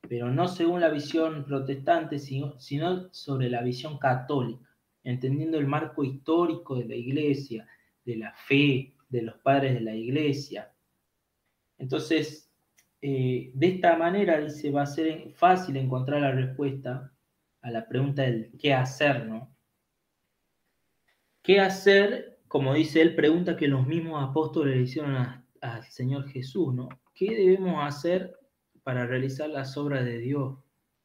[0.08, 2.58] pero no según la visión protestante, sino
[3.12, 4.68] sobre la visión católica,
[5.04, 7.68] entendiendo el marco histórico de la Iglesia,
[8.05, 10.72] de la fe, de los padres de la iglesia.
[11.78, 12.50] Entonces,
[13.00, 17.12] eh, de esta manera, dice, va a ser fácil encontrar la respuesta
[17.61, 19.55] a la pregunta del qué hacer, ¿no?
[21.42, 25.16] ¿Qué hacer como dice él, pregunta que los mismos apóstoles le hicieron
[25.62, 26.90] al Señor Jesús, ¿no?
[27.14, 28.38] ¿Qué debemos hacer
[28.82, 30.59] para realizar las obras de Dios?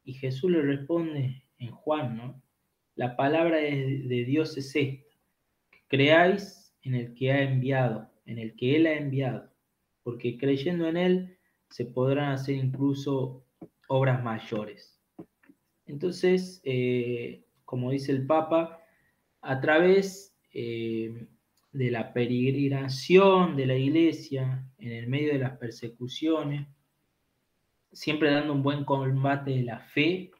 [0.03, 2.43] Y Jesús le responde en Juan, ¿no?
[2.95, 5.01] La palabra de Dios es esta,
[5.87, 9.51] creáis en el que ha enviado, en el que Él ha enviado,
[10.03, 11.37] porque creyendo en Él
[11.69, 13.45] se podrán hacer incluso
[13.89, 14.97] obras mayores.
[15.85, 18.81] Entonces, eh, como dice el Papa,
[19.41, 21.27] a través eh,
[21.73, 26.67] de la peregrinación de la iglesia en el medio de las persecuciones,
[27.91, 30.31] siempre dando un buen combate de la fe,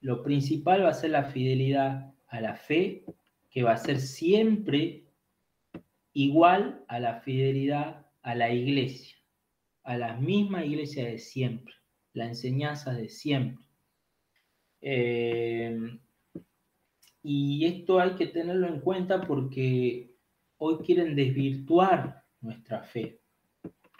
[0.00, 3.04] lo principal va a ser la fidelidad a la fe,
[3.50, 5.07] que va a ser siempre
[6.18, 9.16] igual a la fidelidad a la iglesia,
[9.84, 11.74] a la misma iglesia de siempre,
[12.12, 13.64] la enseñanza de siempre.
[14.80, 15.96] Eh,
[17.22, 20.10] y esto hay que tenerlo en cuenta porque
[20.56, 23.20] hoy quieren desvirtuar nuestra fe,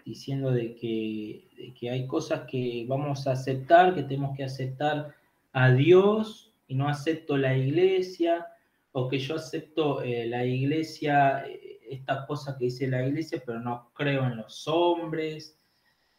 [0.04, 5.14] diciendo de que, que hay cosas que vamos a aceptar, que tenemos que aceptar
[5.52, 8.44] a Dios y no acepto la iglesia,
[8.90, 13.60] o que yo acepto eh, la iglesia, eh, esta cosa que dice la iglesia, pero
[13.60, 15.58] no creo en los hombres.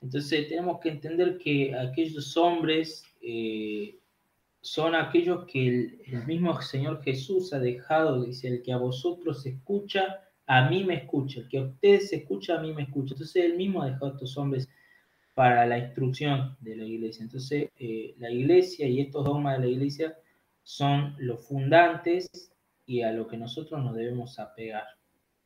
[0.01, 3.99] Entonces tenemos que entender que aquellos hombres eh,
[4.61, 5.67] son aquellos que
[6.05, 10.95] el, mismo Señor Jesús ha dejado, dice, el que a vosotros escucha, a mí me
[10.95, 13.13] escucha, el que a ustedes escucha, a mí me escucha.
[13.13, 14.69] Entonces él mismo ha dejado a estos hombres
[15.33, 17.23] para la instrucción de la iglesia.
[17.23, 20.17] Entonces, eh, la iglesia y estos dogmas de la iglesia
[20.63, 22.29] son los fundantes
[22.85, 24.98] y a lo que nosotros nos debemos apegar.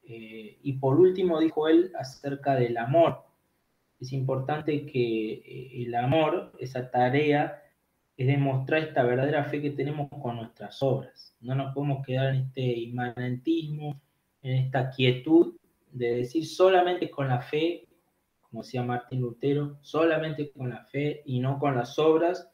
[0.04, 3.24] Eh, y por último, dijo él acerca del amor.
[4.00, 7.62] Es importante que eh, el amor, esa tarea,
[8.16, 11.36] es demostrar esta verdadera fe que tenemos con nuestras obras.
[11.42, 14.00] No nos podemos quedar en este inmanentismo,
[14.42, 15.56] en esta quietud
[15.92, 17.88] de decir solamente con la fe
[18.54, 22.52] como decía Martín Lutero, solamente con la fe y no con las obras,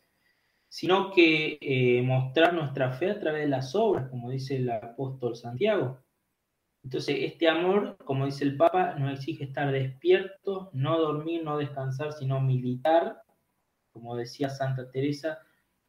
[0.70, 5.36] sino que eh, mostrar nuestra fe a través de las obras, como dice el apóstol
[5.36, 6.00] Santiago.
[6.90, 12.14] Entonces, este amor, como dice el Papa, nos exige estar despiertos, no dormir, no descansar,
[12.14, 13.22] sino militar,
[13.92, 15.38] como decía Santa Teresa,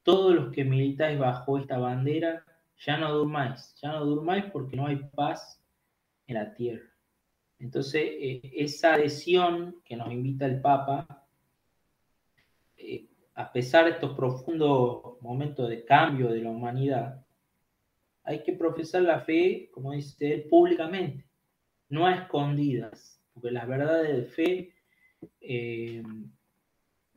[0.02, 2.44] todos los que militáis bajo esta bandera,
[2.84, 5.64] ya no durmáis, ya no durmáis porque no hay paz
[6.26, 6.90] en la tierra.
[7.58, 11.26] Entonces, eh, esa adhesión que nos invita el Papa,
[12.76, 17.24] eh, a pesar de estos profundos momentos de cambio de la humanidad,
[18.24, 21.26] hay que profesar la fe, como dice él, públicamente,
[21.88, 24.74] no a escondidas, porque las verdades de fe,
[25.40, 26.02] eh,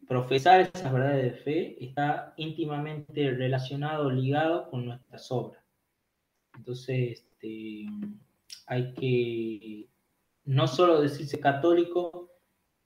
[0.08, 5.64] profesar esas verdades de fe está íntimamente relacionado, ligado con nuestras obras.
[6.56, 7.86] Entonces, este,
[8.68, 9.90] hay que
[10.46, 12.32] no solo decirse católico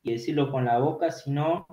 [0.03, 1.67] y decirlo con la boca, sino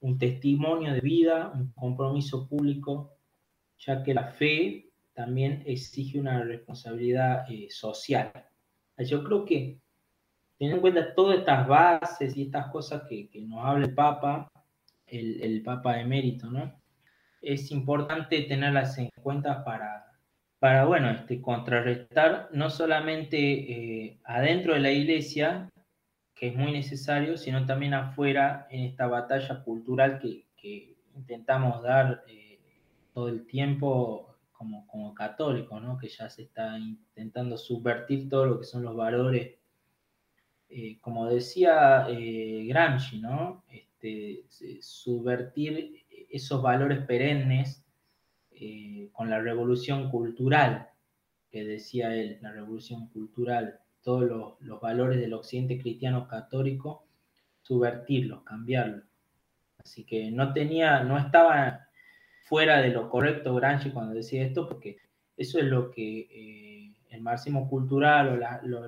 [0.00, 3.16] un testimonio de vida, un compromiso público,
[3.78, 4.87] ya que la fe
[5.18, 8.30] también exige una responsabilidad eh, social.
[8.98, 9.80] Yo creo que
[10.56, 14.48] teniendo en cuenta todas estas bases y estas cosas que, nos habla el Papa,
[15.08, 16.72] el, Papa emérito, ¿no?
[17.42, 20.06] Es importante tenerlas en cuenta para,
[20.60, 25.68] para, bueno, este, contrarrestar no solamente eh, adentro de la iglesia,
[26.36, 30.46] que es muy necesario, sino también afuera en esta batalla cultural que,
[31.16, 32.60] intentamos dar eh,
[33.12, 34.28] todo el tiempo
[34.58, 35.96] como, como católicos, ¿no?
[35.96, 39.54] que ya se está intentando subvertir todo lo que son los valores,
[40.68, 43.64] eh, como decía Gramsci, ¿no?
[43.70, 44.44] Este,
[44.80, 47.84] subvertir esos valores perennes
[48.52, 50.88] eh, con la revolución cultural,
[51.50, 57.06] que decía él, la revolución cultural, todos los, valores del occidente cristiano católico,
[57.62, 59.04] subvertirlos, cambiarlos.
[59.78, 61.87] Así que no tenía, no estaba
[62.48, 64.98] fuera de lo correcto Gramsci cuando decía esto, porque
[65.36, 68.36] eso es lo que eh, el marxismo cultural o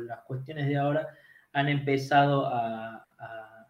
[0.01, 1.09] las cuestiones de ahora
[1.53, 3.07] han empezado a,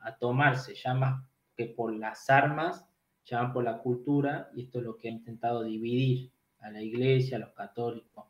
[0.03, 1.23] a tomarse, ya más
[1.57, 2.87] que por las armas,
[3.25, 6.31] ya van por la cultura y esto es lo que ha intentado dividir
[6.61, 8.27] a la iglesia, a los católicos.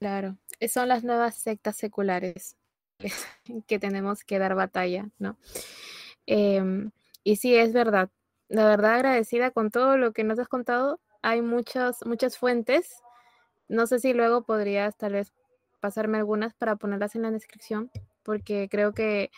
[0.00, 0.36] Claro,
[0.68, 2.56] son las nuevas sectas seculares
[3.66, 5.36] que tenemos que dar batalla, ¿no?
[6.26, 6.90] Em,
[7.24, 8.10] y sí, es verdad.
[8.48, 11.00] La verdad agradecida con todo lo que nos has contado.
[11.22, 13.02] Hay muchas, muchas fuentes.
[13.68, 15.32] No sé si luego podrías tal vez
[15.80, 17.90] pasarme algunas para ponerlas en la descripción,
[18.22, 19.30] porque creo que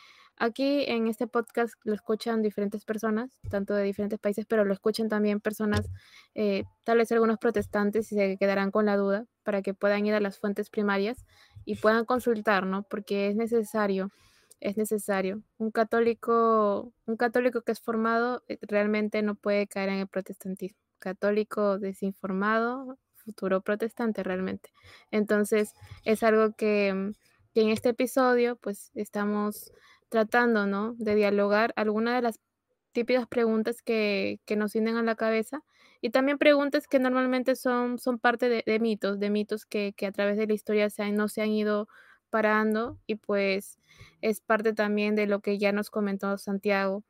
[0.43, 5.11] Aquí en este podcast lo escuchan diferentes personas, tanto de diferentes países, pero lo escuchan
[5.11, 5.91] también personas,
[6.35, 10.15] eh, tal vez algunos protestantes, y se quedarán con la duda para que puedan ir
[10.15, 11.27] a las fuentes primarias
[11.67, 12.85] y puedan consultar, ¿no?
[12.85, 14.13] Porque es necesario,
[14.61, 15.43] es necesario.
[15.59, 20.79] Un católico, un católico que es formado eh, realmente no puede caer en el protestantismo.
[20.99, 24.71] Católico desinformado, futuro protestante realmente.
[25.11, 25.75] Entonces,
[26.05, 27.13] es algo que,
[27.55, 29.73] que en este episodio, pues, estamos
[30.11, 30.95] tratando, ¿no?
[30.99, 32.41] De dialogar algunas de las
[32.93, 35.63] típicas preguntas que, que nos vienen a la cabeza
[36.01, 40.13] y también preguntas que normalmente son, son parte de, mitos, de mitos que, que, a
[40.13, 41.89] través de la historia se no se han ido
[42.31, 43.79] parando y pues
[44.23, 47.05] es parte también de lo que ya nos comentó Santiago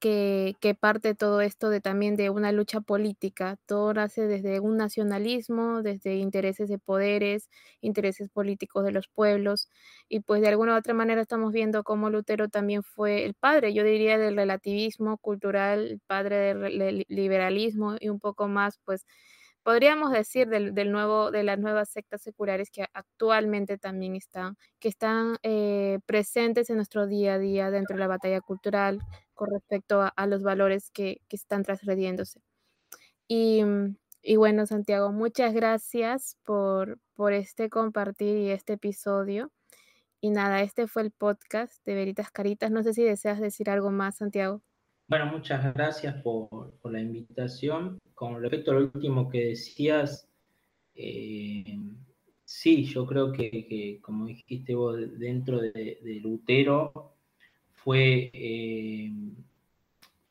[0.00, 3.56] que, parte todo esto de también de una lucha política.
[3.66, 7.48] Todo nace desde un nacionalismo, desde intereses de poderes,
[7.80, 9.68] intereses políticos de los pueblos.
[10.08, 13.74] Y pues de alguna u otra manera estamos viendo cómo Lutero también fue el padre,
[13.74, 19.04] yo diría, del relativismo cultural, el padre del liberalismo y un poco más, pues
[19.68, 25.36] podríamos decir del, nuevo, de las nuevas sectas seculares que actualmente también están, que están
[25.42, 28.98] eh, presentes en nuestro día a día dentro de la batalla cultural
[29.34, 32.40] con respecto a, los valores que, están trasgrediéndose.
[33.28, 33.62] Y,
[34.22, 39.52] y, bueno, Santiago, muchas gracias por, por este compartir y este episodio.
[40.22, 42.70] Y nada, este fue el podcast de Veritas Caritas.
[42.70, 44.62] No sé si deseas decir algo más, Santiago.
[45.08, 47.98] Bueno, muchas gracias por, la invitación.
[48.14, 50.28] Con respecto al último que decías,
[50.94, 51.78] eh,
[52.44, 57.14] sí, yo creo que, como dijiste vos, dentro de, Lutero
[57.72, 59.10] fue eh,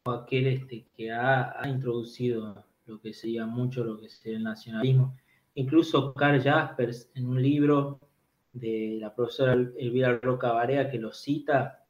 [0.06, 5.18] aquel este, que ha, introducido lo que sería mucho lo que sería el nacionalismo.
[5.56, 7.99] Incluso Karl Jaspers, en un libro
[8.54, 11.87] de la profesora Elvira Roca Barea, que lo cita,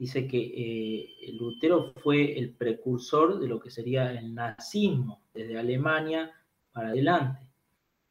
[0.00, 6.32] dice que eh, Lutero fue el precursor de lo que sería el nazismo desde Alemania
[6.72, 7.46] para adelante,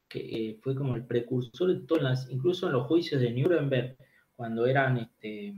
[0.07, 3.97] que eh, fue como el precursor de todas las, incluso en los juicios de Nuremberg,
[4.35, 5.55] cuando eran, este,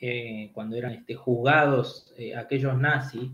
[0.00, 3.30] eh, cuando eran este, juzgados aquellos nazis,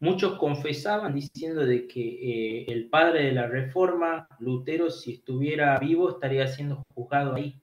[0.00, 6.46] muchos confesaban diciendo de que el padre de la reforma, Lutero, si estuviera vivo, estaría
[6.48, 7.60] siendo juzgado ahí,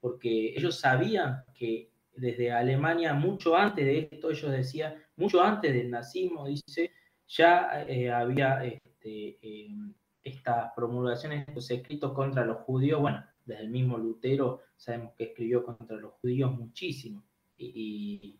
[0.00, 1.87] porque ellos sabían que
[2.20, 6.92] desde Alemania, mucho antes de esto, ellos decían, mucho antes del nazismo, dice,
[7.26, 9.92] ya eh, había este, em,
[10.22, 15.64] estas promulgaciones, estos escritos contra los judíos, bueno, desde el mismo Lutero sabemos que escribió
[15.64, 17.24] contra los judíos muchísimo.
[17.56, 18.38] Y,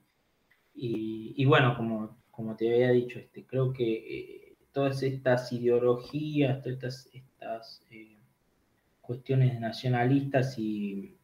[0.75, 7.11] y, bueno, como, como te había dicho, este, creo que eh, todas estas ideologías, todas
[7.13, 8.19] estas, eh,
[9.01, 11.18] cuestiones nacionalistas y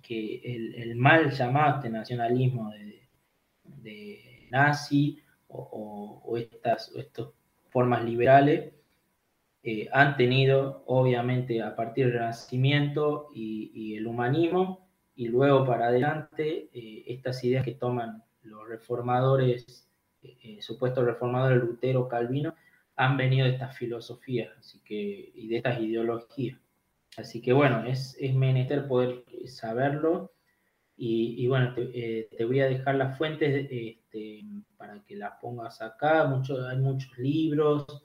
[0.00, 2.70] que el, mal llamado este nacionalismo
[3.64, 6.92] de, nazi o, estas,
[7.70, 8.72] formas liberales
[9.62, 16.68] eh, han tenido, obviamente, a partir del Renacimiento y, el humanismo, y luego para adelante,
[16.72, 19.88] eh, estas ideas que toman los reformadores,
[20.22, 22.54] eh, supuestos reformadores Lutero, Calvino,
[22.96, 26.58] han venido de estas filosofías así que, y de estas ideologías.
[27.16, 30.32] Así que bueno, es, es menester poder saberlo.
[31.04, 34.44] Y, bueno, eh, te, voy a dejar las fuentes este,
[34.76, 36.24] para que las pongas acá.
[36.26, 38.04] Mucho, hay muchos libros.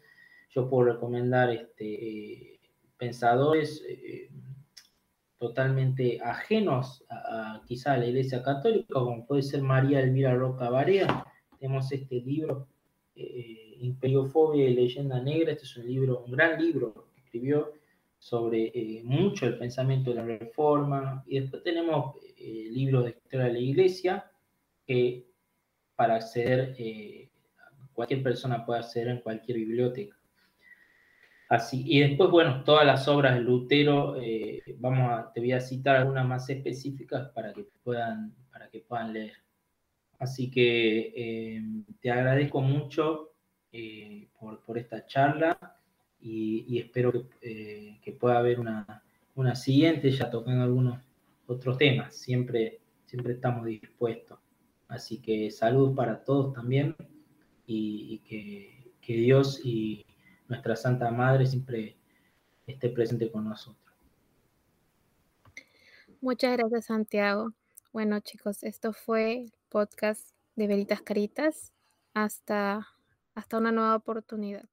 [0.50, 2.60] Yo puedo recomendar este,
[2.98, 4.32] pensadores eh,
[5.38, 11.24] totalmente ajenos a, quizá a la Iglesia Católica, como puede ser María Elvira Roca Barea.
[11.60, 12.68] Tenemos este libro,
[13.16, 15.52] eh, Imperiofobia y Leyenda Negra.
[15.52, 17.74] Este es un libro, un gran libro que escribió
[18.28, 21.24] sobre eh, mucho el pensamiento de la reforma.
[21.28, 24.32] Y después tenemos eh, libros de historia de la iglesia
[24.86, 25.28] que
[25.96, 27.30] para acceder, eh,
[27.94, 30.18] cualquier persona puede acceder en cualquier biblioteca.
[31.48, 34.18] Así, y después, bueno, todas las obras de Lutero,
[34.80, 39.14] vamos a, te voy a citar algunas más específicas para que puedan, para que puedan
[39.14, 39.38] leer.
[40.20, 41.64] Así que
[42.02, 43.32] te agradezco mucho
[44.38, 45.77] por, por esta charla
[46.20, 49.04] y, espero eh, que, pueda haber una,
[49.36, 51.00] una, siguiente ya tocando algunos
[51.46, 52.16] otros temas.
[52.16, 54.40] Siempre, siempre estamos dispuestos.
[54.88, 56.96] Así que salud para todos también
[57.66, 60.06] y, que, que Dios y
[60.48, 61.98] nuestra Santa Madre siempre
[62.66, 63.96] esté presente con nosotros.
[66.22, 67.54] Muchas gracias, Santiago.
[67.94, 71.74] Bueno, chicos, esto fue el podcast de Veritas Caritas.
[72.14, 72.88] Hasta,
[73.36, 74.68] hasta una nueva oportunidad.